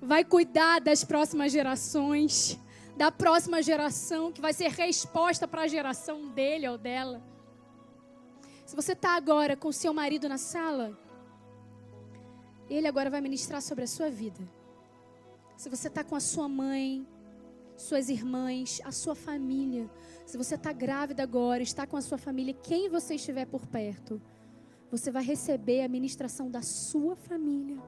[0.00, 2.56] vai cuidar das próximas gerações,
[2.96, 7.20] da próxima geração que vai ser resposta para a geração dele ou dela.
[8.64, 10.96] Se você está agora com seu marido na sala,
[12.68, 14.59] ele agora vai ministrar sobre a sua vida.
[15.60, 17.06] Se você está com a sua mãe,
[17.76, 19.90] suas irmãs, a sua família,
[20.24, 24.22] se você está grávida agora, está com a sua família, quem você estiver por perto,
[24.90, 27.78] você vai receber a ministração da sua família.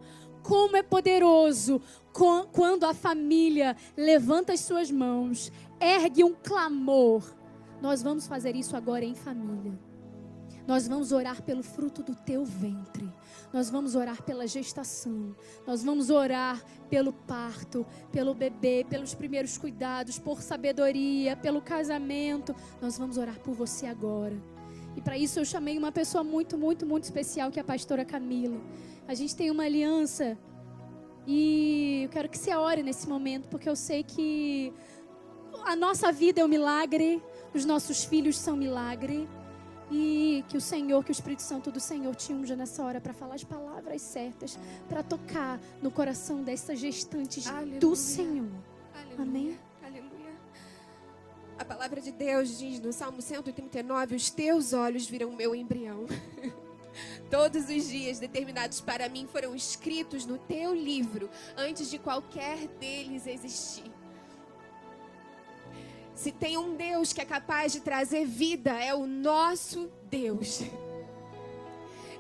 [0.43, 1.81] Como é poderoso
[2.53, 5.51] quando a família levanta as suas mãos,
[5.81, 7.25] ergue um clamor.
[7.81, 9.81] Nós vamos fazer isso agora em família.
[10.67, 13.11] Nós vamos orar pelo fruto do teu ventre.
[13.53, 15.37] Nós vamos orar pela gestação.
[15.67, 22.55] Nós vamos orar pelo parto, pelo bebê, pelos primeiros cuidados, por sabedoria, pelo casamento.
[22.81, 24.37] Nós vamos orar por você agora.
[24.97, 28.05] E para isso eu chamei uma pessoa muito, muito, muito especial, que é a pastora
[28.05, 28.61] Camila.
[29.07, 30.39] A gente tem uma aliança
[31.27, 34.73] e eu quero que você ore nesse momento, porque eu sei que
[35.65, 37.23] a nossa vida é um milagre,
[37.55, 39.29] os nossos filhos são milagre.
[39.95, 43.13] E que o Senhor, que o Espírito Santo do Senhor te unja nessa hora para
[43.13, 44.59] falar as palavras certas,
[44.89, 47.79] para tocar no coração dessas gestantes Aleluia.
[47.79, 48.49] do Senhor.
[48.95, 49.19] Aleluia.
[49.19, 49.59] Amém?
[49.85, 50.33] Aleluia.
[51.59, 56.07] A palavra de Deus diz no Salmo 139: Os teus olhos viram o meu embrião.
[57.31, 63.27] Todos os dias determinados para mim foram escritos no teu livro, antes de qualquer deles
[63.27, 63.92] existir.
[66.15, 70.63] Se tem um Deus que é capaz de trazer vida, é o nosso Deus.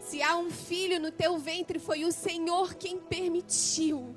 [0.00, 4.14] Se há um filho no teu ventre, foi o Senhor quem permitiu.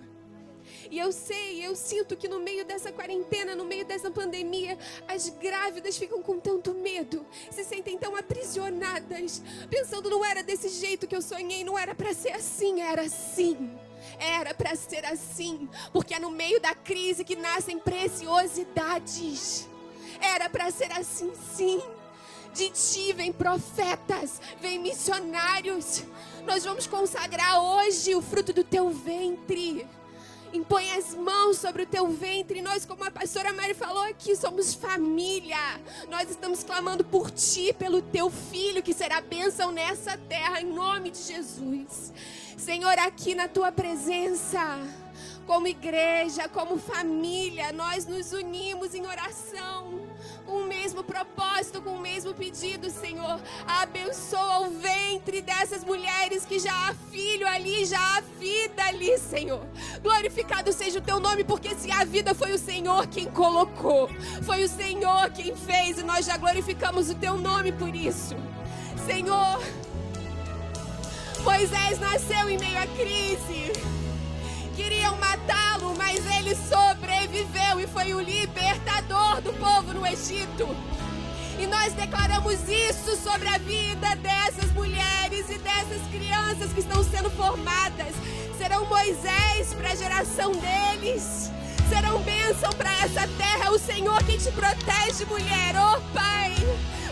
[0.89, 4.77] E eu sei, eu sinto que no meio dessa quarentena, no meio dessa pandemia,
[5.07, 11.07] as grávidas ficam com tanto medo, se sentem tão aprisionadas, pensando não era desse jeito
[11.07, 13.71] que eu sonhei, não era para ser assim, era assim.
[14.19, 19.67] Era para ser assim, porque é no meio da crise que nascem preciosidades.
[20.21, 21.81] Era para ser assim, sim.
[22.53, 26.03] De ti vem profetas, vem missionários.
[26.45, 29.85] Nós vamos consagrar hoje o fruto do teu ventre.
[30.55, 32.61] Impõe as mãos sobre o teu ventre.
[32.61, 35.57] Nós, como a pastora Mari falou aqui, somos família.
[36.09, 41.11] Nós estamos clamando por ti, pelo teu filho, que será bênção nessa terra, em nome
[41.11, 42.13] de Jesus.
[42.57, 44.79] Senhor, aqui na tua presença
[45.45, 50.07] como igreja, como família, nós nos unimos em oração,
[50.45, 53.39] com o mesmo propósito, com o mesmo pedido, Senhor.
[53.67, 59.61] Abençoa o ventre dessas mulheres que já há filho ali, já há vida ali, Senhor.
[60.01, 64.09] Glorificado seja o teu nome, porque se a vida foi o Senhor quem colocou,
[64.43, 68.35] foi o Senhor quem fez, e nós já glorificamos o teu nome por isso.
[69.05, 69.61] Senhor,
[71.43, 73.94] Moisés nasceu em meio à crise.
[74.75, 80.67] Queriam matá-lo, mas ele sobreviveu e foi o libertador do povo no Egito.
[81.57, 87.29] E nós declaramos isso sobre a vida dessas mulheres e dessas crianças que estão sendo
[87.29, 88.13] formadas.
[88.57, 91.49] Serão Moisés para a geração deles.
[91.87, 93.71] Serão bênção para essa terra.
[93.71, 95.73] O Senhor quem te protege, mulher.
[95.77, 96.53] Oh Pai.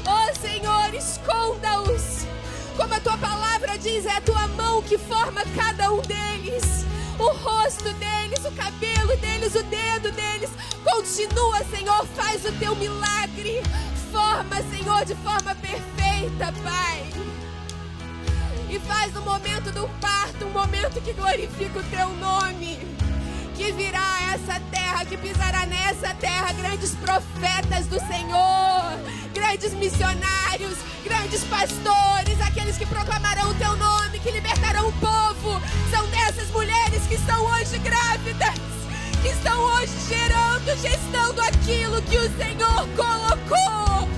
[0.05, 2.27] Oh Senhor, esconda-os.
[2.75, 7.33] Como a tua palavra diz, é a tua mão que forma cada um deles o
[7.37, 10.49] rosto deles, o cabelo deles, o dedo deles.
[10.83, 13.61] Continua, Senhor, faz o teu milagre.
[14.11, 17.13] Forma, Senhor, de forma perfeita, Pai.
[18.69, 22.79] E faz no momento do parto um momento que glorifica o teu nome.
[23.55, 28.99] Que virá essa terra, que pisará nessa terra grandes profetas do Senhor,
[29.33, 35.61] grandes missionários, grandes pastores, aqueles que proclamarão o teu nome, que libertarão o povo.
[35.91, 38.59] São dessas mulheres que estão hoje grávidas,
[39.21, 44.09] que estão hoje gerando, gestando aquilo que o Senhor colocou.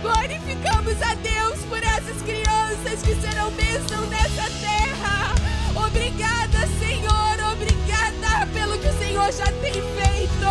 [0.00, 5.55] Glorificamos a Deus por essas crianças que serão bênção nessa terra.
[5.86, 10.46] Obrigada, Senhor, obrigada pelo que o Senhor já tem feito.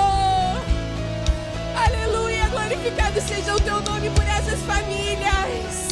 [1.75, 5.89] Aleluia, glorificado seja o teu nome por essas famílias.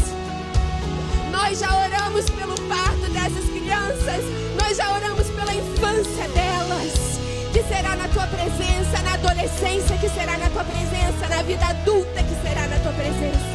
[1.29, 4.23] Nós já oramos pelo parto dessas crianças,
[4.61, 7.19] nós já oramos pela infância delas,
[7.51, 12.23] que será na tua presença, na adolescência, que será na tua presença, na vida adulta,
[12.23, 13.53] que será na tua presença.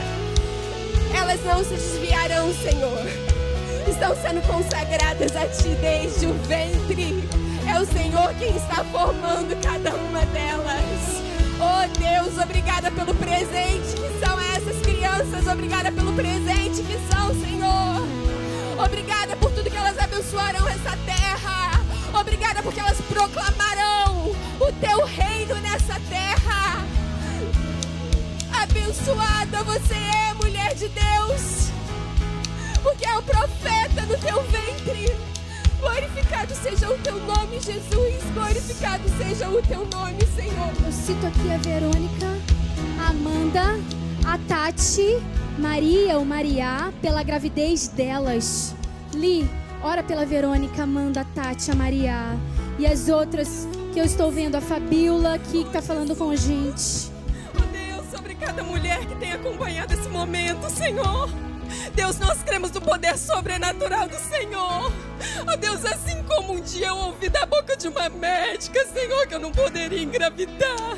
[1.14, 3.37] Elas não se desviarão, Senhor
[3.90, 7.28] estão sendo consagradas a Ti desde o ventre.
[7.66, 11.22] É o Senhor quem está formando cada uma delas.
[11.60, 15.46] Oh Deus, obrigada pelo presente que são essas crianças.
[15.46, 18.06] Obrigada pelo presente que são, Senhor.
[18.84, 21.80] Obrigada por tudo que elas abençoarão essa terra.
[22.18, 26.84] Obrigada porque elas proclamarão o teu reino nessa terra.
[28.62, 31.70] Abençoada você é, mulher de Deus,
[32.82, 35.16] porque é o profeta no teu ventre.
[35.80, 38.22] Glorificado seja o teu nome, Jesus.
[38.34, 40.72] Glorificado seja o teu nome, Senhor.
[40.84, 42.26] Eu cito aqui a Verônica,
[43.00, 43.62] a Amanda,
[44.26, 45.22] a Tati,
[45.58, 48.74] Maria ou Maria, pela gravidez delas.
[49.14, 49.48] Li,
[49.82, 52.36] ora pela Verônica, Amanda, a Tati, a Maria.
[52.78, 56.36] E as outras que eu estou vendo, a Fabiola aqui que está falando com a
[56.36, 57.10] gente.
[57.54, 61.47] Oh Deus, obrigada, mulher que tem acompanhado esse momento, Senhor.
[61.98, 64.92] Deus, nós cremos no poder sobrenatural do Senhor.
[65.52, 69.34] Oh Deus, assim como um dia eu ouvi da boca de uma médica, Senhor, que
[69.34, 70.96] eu não poderia engravidar.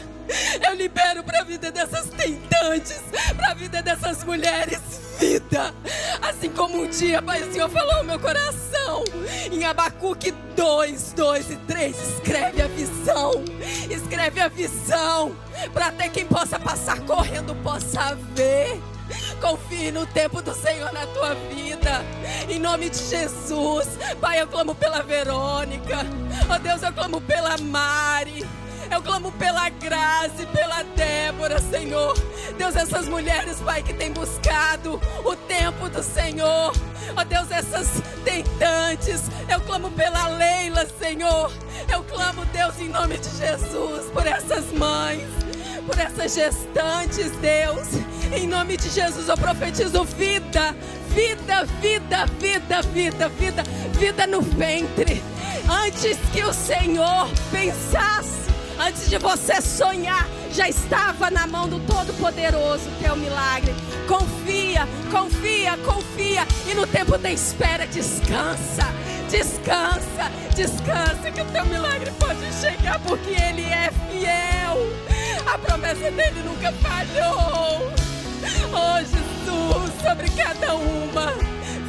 [0.63, 3.01] Eu libero para a vida dessas tentantes,
[3.35, 4.79] para a vida dessas mulheres,
[5.19, 5.75] vida.
[6.21, 9.03] Assim como um dia, Pai, o Senhor falou ao meu coração.
[9.51, 13.43] Em Abacuque 2, 2 e 3, escreve a visão.
[13.89, 15.35] Escreve a visão.
[15.73, 18.79] Para até quem possa passar correndo possa ver.
[19.41, 22.05] Confie no tempo do Senhor na tua vida.
[22.49, 23.89] Em nome de Jesus.
[24.21, 25.99] Pai, eu clamo pela Verônica.
[26.55, 28.47] Oh Deus, eu clamo pela Mari.
[28.91, 32.13] Eu clamo pela Grazi, pela Débora, Senhor.
[32.59, 36.73] Deus, essas mulheres, Pai, que têm buscado o tempo do Senhor.
[37.17, 37.89] Ó oh, Deus, essas
[38.25, 39.23] tentantes.
[39.49, 41.53] Eu clamo pela Leila, Senhor.
[41.91, 45.29] Eu clamo, Deus, em nome de Jesus, por essas mães,
[45.91, 47.89] por essas gestantes, Deus.
[48.33, 50.75] Em nome de Jesus, eu profetizo vida,
[51.09, 53.63] vida, vida, vida, vida, vida,
[53.99, 55.21] vida no ventre.
[55.69, 58.49] Antes que o Senhor pensasse,
[58.81, 63.75] antes de você sonhar, já estava na mão do Todo-Poderoso teu milagre.
[64.09, 66.47] Confia, confia, confia.
[66.71, 68.87] E no tempo da espera, descansa,
[69.29, 71.31] descansa, descansa.
[71.31, 74.79] Que o teu milagre pode chegar, porque Ele é fiel.
[75.47, 77.93] A promessa dele nunca falhou.
[78.73, 81.35] Oh Jesus, sobre cada uma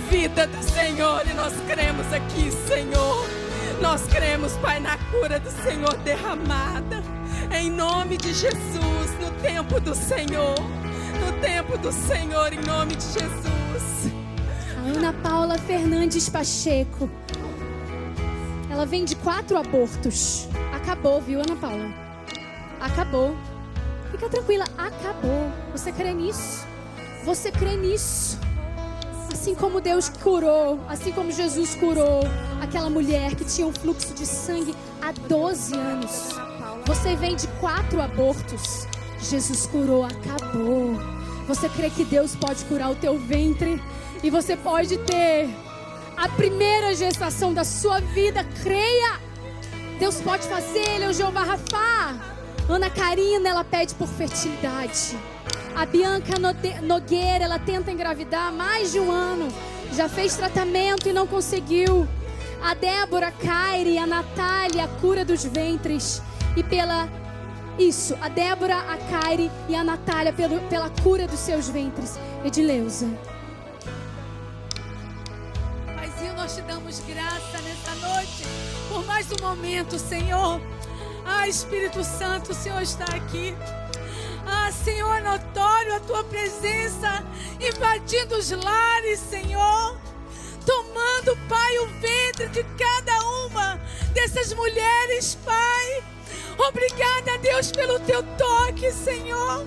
[0.09, 1.23] vida do Senhor.
[1.25, 3.50] E nós cremos aqui, Senhor.
[3.81, 7.03] Nós cremos, Pai, na cura do Senhor derramada.
[7.51, 10.55] Em nome de Jesus, no tempo do Senhor.
[11.19, 14.13] No tempo do Senhor, em nome de Jesus.
[14.77, 17.09] A Ana Paula Fernandes Pacheco.
[18.69, 20.47] Ela vem de quatro abortos.
[20.71, 21.91] Acabou, viu, Ana Paula?
[22.79, 23.35] Acabou.
[24.11, 25.51] Fica tranquila, acabou.
[25.71, 26.67] Você crê nisso?
[27.25, 28.39] Você crê nisso?
[29.31, 32.21] Assim como Deus curou, assim como Jesus curou
[32.61, 36.29] aquela mulher que tinha um fluxo de sangue há 12 anos.
[36.85, 38.85] Você vem de quatro abortos.
[39.19, 40.95] Jesus curou, acabou.
[41.47, 43.81] Você crê que Deus pode curar o teu ventre?
[44.21, 45.49] E você pode ter
[46.17, 48.43] a primeira gestação da sua vida.
[48.61, 49.19] Creia!
[49.97, 52.15] Deus pode fazer, Ele é o Jeová Rafá.
[52.67, 55.17] Ana Karina, ela pede por fertilidade.
[55.75, 56.33] A Bianca
[56.81, 59.47] Nogueira, ela tenta engravidar há mais de um ano.
[59.93, 62.07] Já fez tratamento e não conseguiu.
[62.61, 66.21] A Débora Caire, a Natália, a cura dos ventres.
[66.55, 67.09] E pela.
[67.79, 72.19] Isso, a Débora, a Caire e a Natália pelo, pela cura dos seus ventres.
[72.43, 73.07] Edileuza.
[75.95, 78.43] Paizinho, nós te damos graça nessa noite
[78.89, 80.61] por mais um momento, Senhor.
[81.25, 83.55] Ah, Espírito Santo, o Senhor está aqui.
[84.53, 87.25] Ah, Senhor, notório a tua presença
[87.61, 89.97] invadindo os lares, Senhor.
[90.65, 93.79] Tomando, Pai, o ventre de cada uma
[94.13, 96.03] dessas mulheres, Pai.
[96.67, 99.65] Obrigada, Deus, pelo teu toque, Senhor.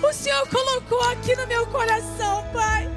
[0.00, 2.88] O Senhor colocou aqui no meu coração, Pai,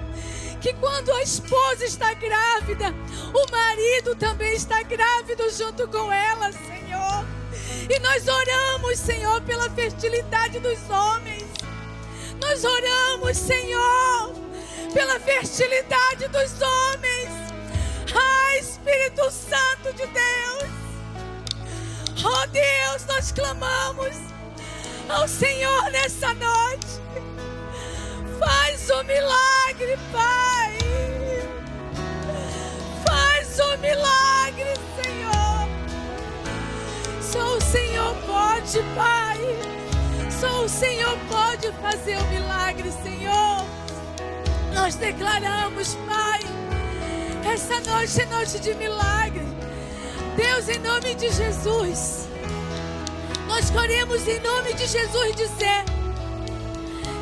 [0.62, 2.94] que quando a esposa está grávida,
[3.34, 6.99] o marido também está grávido junto com ela, Senhor.
[7.88, 11.46] E nós oramos, Senhor, pela fertilidade dos homens.
[12.42, 14.34] Nós oramos, Senhor,
[14.94, 17.30] pela fertilidade dos homens.
[18.16, 20.80] Ah, Espírito Santo de Deus.
[22.24, 24.18] Oh Deus, nós clamamos
[25.08, 27.00] ao Senhor nessa noite.
[28.40, 30.78] Faz o um milagre, Pai.
[33.06, 34.39] Faz o um milagre.
[37.32, 39.38] Só o Senhor pode, Pai.
[40.32, 43.66] Só o Senhor pode fazer o milagre, Senhor.
[44.74, 46.40] Nós declaramos, Pai,
[47.54, 49.46] Essa noite é noite de milagre.
[50.36, 52.28] Deus, em nome de Jesus,
[53.48, 55.84] nós queremos em nome de Jesus dizer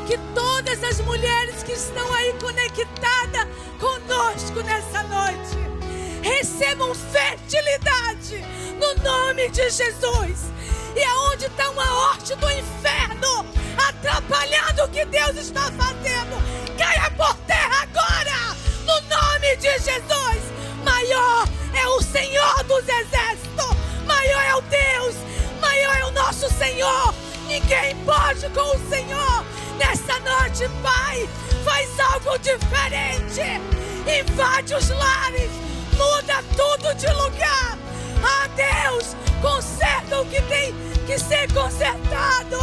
[0.06, 3.46] que todas as mulheres que estão aí conectadas
[3.78, 5.77] conosco nessa noite
[6.22, 8.44] recebam fertilidade
[8.78, 10.52] no nome de Jesus.
[10.96, 13.46] E aonde está uma horte do inferno
[13.88, 20.42] atrapalhando o que Deus está fazendo, caia por terra agora, no nome de Jesus.
[20.84, 23.76] Maior é o Senhor dos exércitos,
[24.06, 25.14] maior é o Deus,
[25.60, 27.14] maior é o nosso Senhor.
[27.46, 29.44] Ninguém pode com o Senhor.
[29.78, 31.28] Nessa noite, Pai,
[31.64, 33.60] faz algo diferente.
[34.06, 35.50] Invade os lares,
[35.98, 37.76] muda tudo de lugar.
[38.22, 40.72] Ah, Deus, conserta o que tem
[41.06, 42.58] que ser consertado.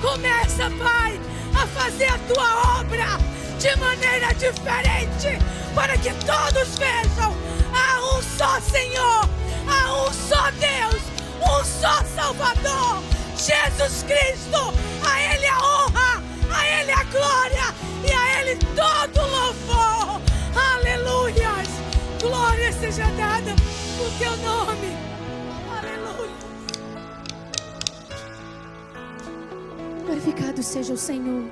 [0.00, 1.20] Começa, Pai,
[1.54, 3.18] a fazer a tua obra
[3.58, 5.38] de maneira diferente,
[5.74, 7.34] para que todos vejam
[7.74, 9.28] há um só Senhor,
[9.68, 11.02] há um só Deus,
[11.42, 13.02] um só Salvador,
[13.36, 14.72] Jesus Cristo.
[15.04, 17.74] A Ele a honra, a Ele a glória
[18.04, 20.20] e a Ele todo louvor.
[20.54, 21.59] Aleluias!
[22.20, 23.52] Glória seja dada
[23.96, 24.94] no teu nome.
[25.78, 26.30] Aleluia.
[30.04, 31.44] Glorificado seja o Senhor.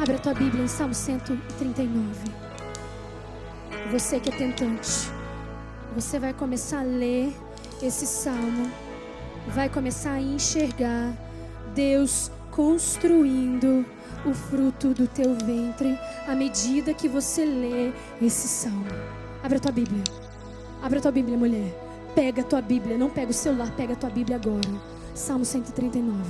[0.00, 2.06] Abra a tua Bíblia em Salmo 139.
[3.90, 5.10] Você que é tentante,
[5.92, 7.34] você vai começar a ler
[7.82, 8.70] esse salmo,
[9.48, 11.12] vai começar a enxergar
[11.74, 13.84] Deus construindo
[14.24, 15.98] o fruto do teu ventre
[16.28, 17.92] à medida que você lê
[18.24, 19.19] esse salmo.
[19.42, 20.04] Abra a tua Bíblia.
[20.82, 21.74] Abra a tua Bíblia, mulher.
[22.14, 24.68] Pega a tua Bíblia, não pega o celular, pega a tua Bíblia agora.
[25.14, 26.22] Salmo 139.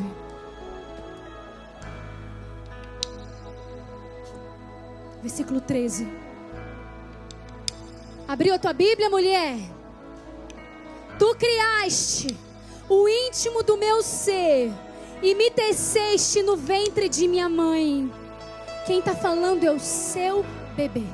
[5.23, 6.09] Versículo 13.
[8.27, 9.59] Abriu a tua Bíblia, mulher?
[11.19, 12.39] Tu criaste
[12.89, 14.73] o íntimo do meu ser
[15.23, 18.11] e me teceste no ventre de minha mãe.
[18.87, 21.05] Quem está falando é o seu bebê.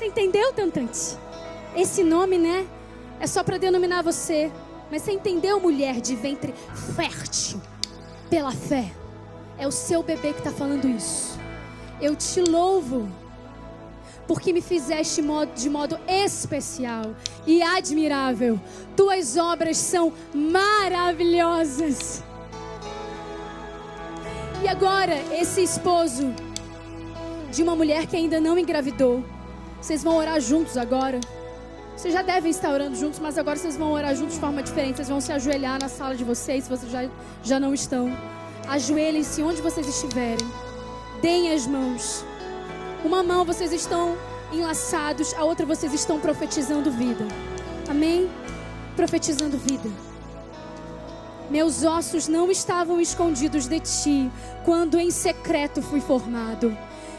[0.00, 1.18] Você entendeu, Tantante?
[1.76, 2.66] Esse nome, né?
[3.20, 4.50] É só para denominar você.
[4.90, 6.54] Mas você entendeu, mulher de ventre
[6.96, 7.60] fértil?
[8.30, 8.92] Pela fé.
[9.58, 11.38] É o seu bebê que está falando isso.
[12.00, 13.12] Eu te louvo.
[14.26, 15.22] Porque me fizeste
[15.54, 17.14] de modo especial
[17.46, 18.58] e admirável.
[18.96, 22.24] Tuas obras são maravilhosas.
[24.64, 26.34] E agora, esse esposo
[27.52, 29.22] de uma mulher que ainda não engravidou,
[29.80, 31.18] vocês vão orar juntos agora.
[31.96, 34.96] Vocês já devem estar orando juntos, mas agora vocês vão orar juntos de forma diferente.
[34.96, 37.08] Vocês vão se ajoelhar na sala de vocês, se vocês já,
[37.42, 38.10] já não estão.
[38.68, 40.46] Ajoelhem-se onde vocês estiverem.
[41.20, 42.24] Deem as mãos.
[43.04, 44.16] Uma mão vocês estão
[44.52, 47.26] enlaçados, a outra vocês estão profetizando vida.
[47.88, 48.30] Amém?
[48.96, 49.90] Profetizando vida.
[51.50, 54.30] Meus ossos não estavam escondidos de ti
[54.64, 56.76] quando em secreto fui formado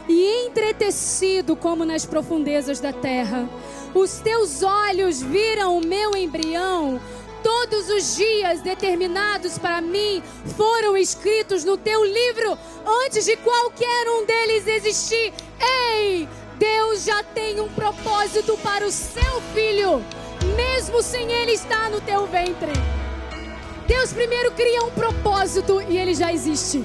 [0.08, 3.48] e entretecido como nas profundezas da terra.
[3.94, 7.00] Os teus olhos viram o meu embrião.
[7.42, 10.22] Todos os dias determinados para mim
[10.56, 12.56] foram escritos no teu livro
[13.04, 15.32] antes de qualquer um deles existir.
[15.60, 20.04] Ei, Deus já tem um propósito para o seu filho,
[20.56, 22.72] mesmo sem ele estar no teu ventre.
[23.88, 26.84] Deus primeiro cria um propósito e ele já existe.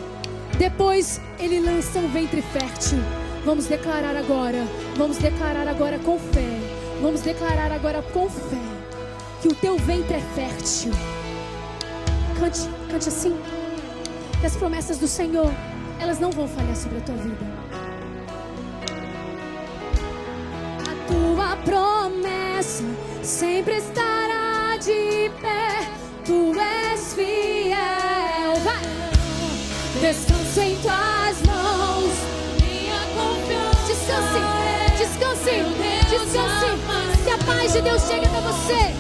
[0.58, 3.00] Depois ele lança um ventre fértil.
[3.46, 4.66] Vamos declarar agora,
[4.96, 6.60] vamos declarar agora com fé.
[7.02, 8.58] Vamos declarar agora com fé
[9.42, 10.92] que o teu ventre é fértil.
[12.40, 13.38] Cante, cante assim.
[14.40, 15.52] Que as promessas do Senhor,
[16.00, 17.46] elas não vão falhar sobre a tua vida.
[20.82, 22.84] A tua promessa
[23.24, 25.90] sempre estará de pé.
[26.26, 28.56] Tu és fiel.
[28.64, 29.17] Vai.
[30.02, 32.14] Descanso em tuas mãos.
[32.62, 33.88] Minha confiança.
[33.88, 34.40] Descanse,
[34.96, 35.52] descanse,
[36.08, 37.24] descanse.
[37.24, 38.94] Se a paz de Deus chega até você,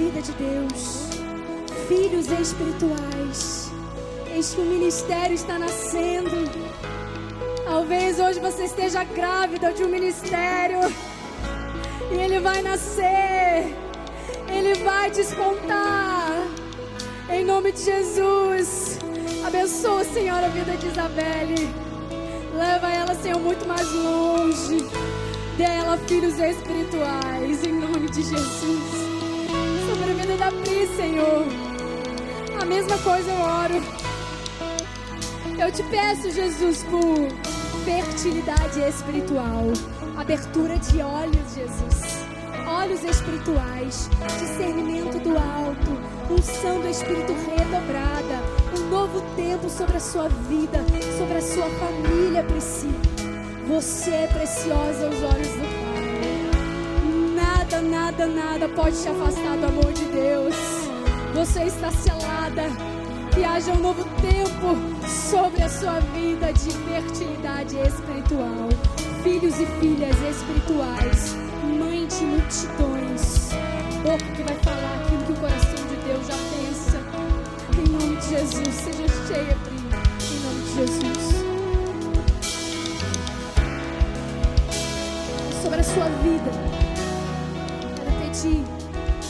[0.00, 1.10] Vida, de Deus.
[1.86, 3.70] Filhos espirituais.
[4.34, 6.30] Eis que o ministério está nascendo.
[7.66, 10.80] Talvez hoje você esteja grávida de um ministério.
[12.10, 13.76] E ele vai nascer.
[14.48, 16.46] Ele vai despontar.
[17.28, 18.98] Em nome de Jesus.
[19.46, 21.68] Abençoa, Senhor, a vida de Isabelle.
[22.54, 24.78] Leva ela, Senhor, muito mais longe.
[25.58, 27.66] Dê ela filhos espirituais.
[27.66, 28.99] Em nome de Jesus.
[30.50, 31.46] Sobre a vida da Pri, Senhor.
[32.60, 33.74] A mesma coisa eu oro.
[35.58, 37.28] Eu te peço, Jesus, por
[37.84, 39.64] fertilidade espiritual.
[40.16, 42.26] Abertura de olhos, Jesus.
[42.66, 44.10] Olhos espirituais.
[44.38, 46.32] Discernimento do alto.
[46.32, 48.42] Unção do Espírito redobrada.
[48.78, 50.84] Um novo tempo sobre a sua vida.
[51.16, 52.94] Sobre a sua família, Priscila.
[53.68, 55.69] Você é preciosa aos olhos do.
[57.90, 60.54] Nada, nada, pode te afastar do amor de Deus.
[61.34, 62.62] Você está selada.
[63.34, 64.76] Que haja um novo tempo
[65.08, 68.68] sobre a sua vida de fertilidade espiritual.
[69.24, 71.36] Filhos e filhas espirituais.
[71.78, 73.50] Mãe de multidões.
[74.04, 76.98] Boca que vai falar aquilo que o coração de Deus já pensa.
[77.76, 80.02] Em nome de Jesus, seja cheia, prima.
[80.30, 81.40] Em nome de Jesus.
[85.62, 86.69] sobre a sua vida.
[88.40, 88.64] Pedir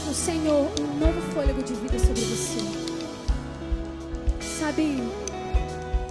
[0.07, 2.61] ao Senhor um novo fôlego de vida sobre você.
[4.41, 5.03] Sabe,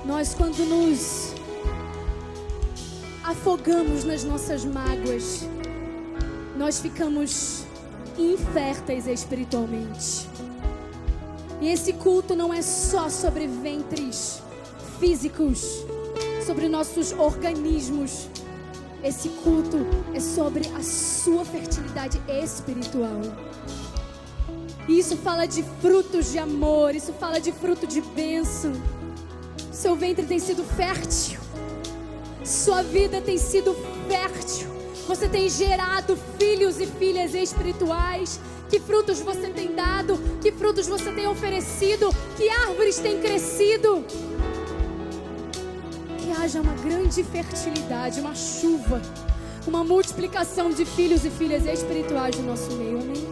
[0.03, 1.33] nós quando nos
[3.23, 5.47] afogamos nas nossas mágoas,
[6.57, 7.63] nós ficamos
[8.17, 10.27] inférteis espiritualmente.
[11.61, 14.41] E esse culto não é só sobre ventres
[14.99, 15.85] físicos,
[16.45, 18.27] sobre nossos organismos.
[19.03, 19.77] Esse culto
[20.13, 23.21] é sobre a sua fertilidade espiritual.
[24.87, 28.73] Isso fala de frutos de amor, isso fala de fruto de bênção.
[29.71, 31.39] Seu ventre tem sido fértil,
[32.43, 33.75] sua vida tem sido
[34.07, 34.67] fértil.
[35.07, 38.39] Você tem gerado filhos e filhas espirituais.
[38.69, 40.19] Que frutos você tem dado?
[40.39, 42.13] Que frutos você tem oferecido?
[42.37, 44.05] Que árvores têm crescido?
[46.39, 49.01] Haja uma grande fertilidade, uma chuva,
[49.67, 53.27] uma multiplicação de filhos e filhas espirituais no nosso meio, amém?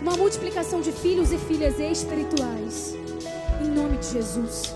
[0.00, 2.94] Uma multiplicação de filhos e filhas espirituais,
[3.62, 4.74] em nome de Jesus.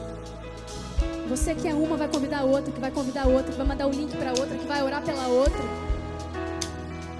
[1.28, 3.66] Você que é uma vai convidar a outra, que vai convidar a outra, que vai
[3.66, 5.64] mandar o link para outra, que vai orar pela outra.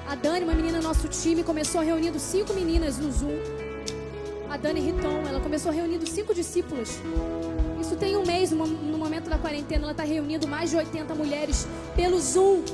[0.07, 3.37] A Dani, uma menina do nosso time, começou reunindo cinco meninas no Zoom.
[4.49, 7.01] A Dani Riton, ela começou reunindo cinco discípulas.
[7.87, 8.67] Isso tem um mês, no
[8.99, 12.65] momento da quarentena, ela está reunindo mais de 80 mulheres pelo Zoom,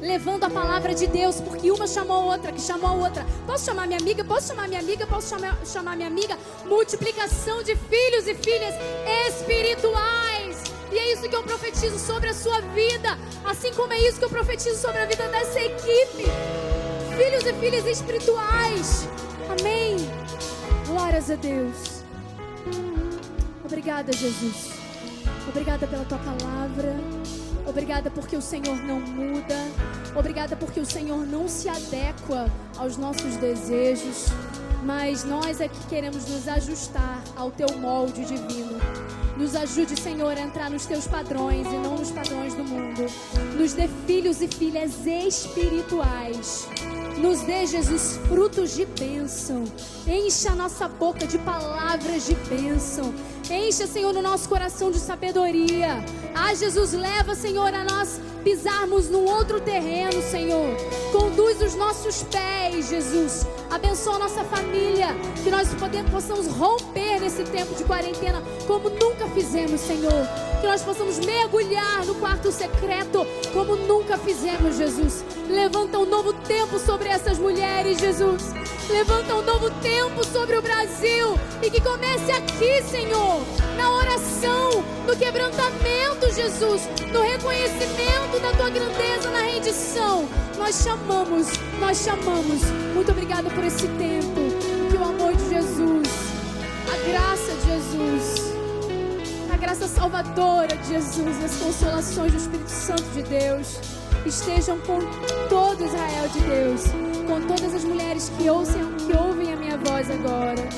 [0.00, 3.26] levando a palavra de Deus, porque uma chamou a outra, que chamou a outra.
[3.46, 4.24] Posso chamar minha amiga?
[4.24, 5.06] Posso chamar minha amiga?
[5.06, 6.38] Posso chamar, chamar minha amiga?
[6.64, 8.74] Multiplicação de filhos e filhas
[9.28, 10.62] espirituais.
[10.90, 14.24] E é isso que eu profetizo sobre a sua vida, assim como é isso que
[14.24, 16.24] eu profetizo sobre a vida dessa equipe.
[17.14, 19.06] Filhos e filhas espirituais.
[19.50, 19.96] Amém.
[20.86, 22.01] Glórias a Deus.
[23.72, 24.70] Obrigada, Jesus.
[25.48, 26.94] Obrigada pela tua palavra.
[27.66, 29.56] Obrigada porque o Senhor não muda.
[30.14, 34.26] Obrigada porque o Senhor não se adequa aos nossos desejos.
[34.84, 38.78] Mas nós é que queremos nos ajustar ao teu molde divino.
[39.38, 43.06] Nos ajude, Senhor, a entrar nos teus padrões e não nos padrões do mundo.
[43.58, 46.68] Nos dê filhos e filhas espirituais.
[47.16, 49.64] Nos dê, Jesus, frutos de bênção.
[50.06, 53.14] Encha a nossa boca de palavras de bênção.
[53.50, 56.04] Encha, Senhor, no nosso coração de sabedoria.
[56.34, 60.76] Ah, Jesus, leva, Senhor, a nós pisarmos num outro terreno, Senhor.
[61.12, 63.46] Conduz os nossos pés, Jesus.
[63.70, 65.08] Abençoa a nossa família.
[65.42, 65.68] Que nós
[66.10, 70.26] possamos romper nesse tempo de quarentena como nunca fizemos, Senhor.
[70.60, 75.24] Que nós possamos mergulhar no quarto secreto como nunca fizemos, Jesus.
[75.48, 78.42] Levanta um novo tempo sobre essas mulheres, Jesus.
[78.88, 81.38] Levanta um novo tempo sobre o Brasil.
[81.62, 83.42] E que comece aqui, Senhor,
[83.76, 90.28] na oração, no quebrantamento, Jesus, no reconhecimento da tua grandeza, na rendição.
[90.58, 91.48] Nós chamamos,
[91.80, 92.62] nós chamamos.
[92.94, 94.40] Muito obrigada por esse tempo.
[94.90, 96.08] Que o amor de Jesus,
[96.92, 98.52] a graça de Jesus,
[99.52, 103.78] a graça salvadora de Jesus, as consolações do Espírito Santo de Deus
[104.26, 105.00] estejam com
[105.48, 106.82] todo Israel de Deus,
[107.22, 110.68] com todas as mulheres que, ouçam, que ouvem a minha voz agora,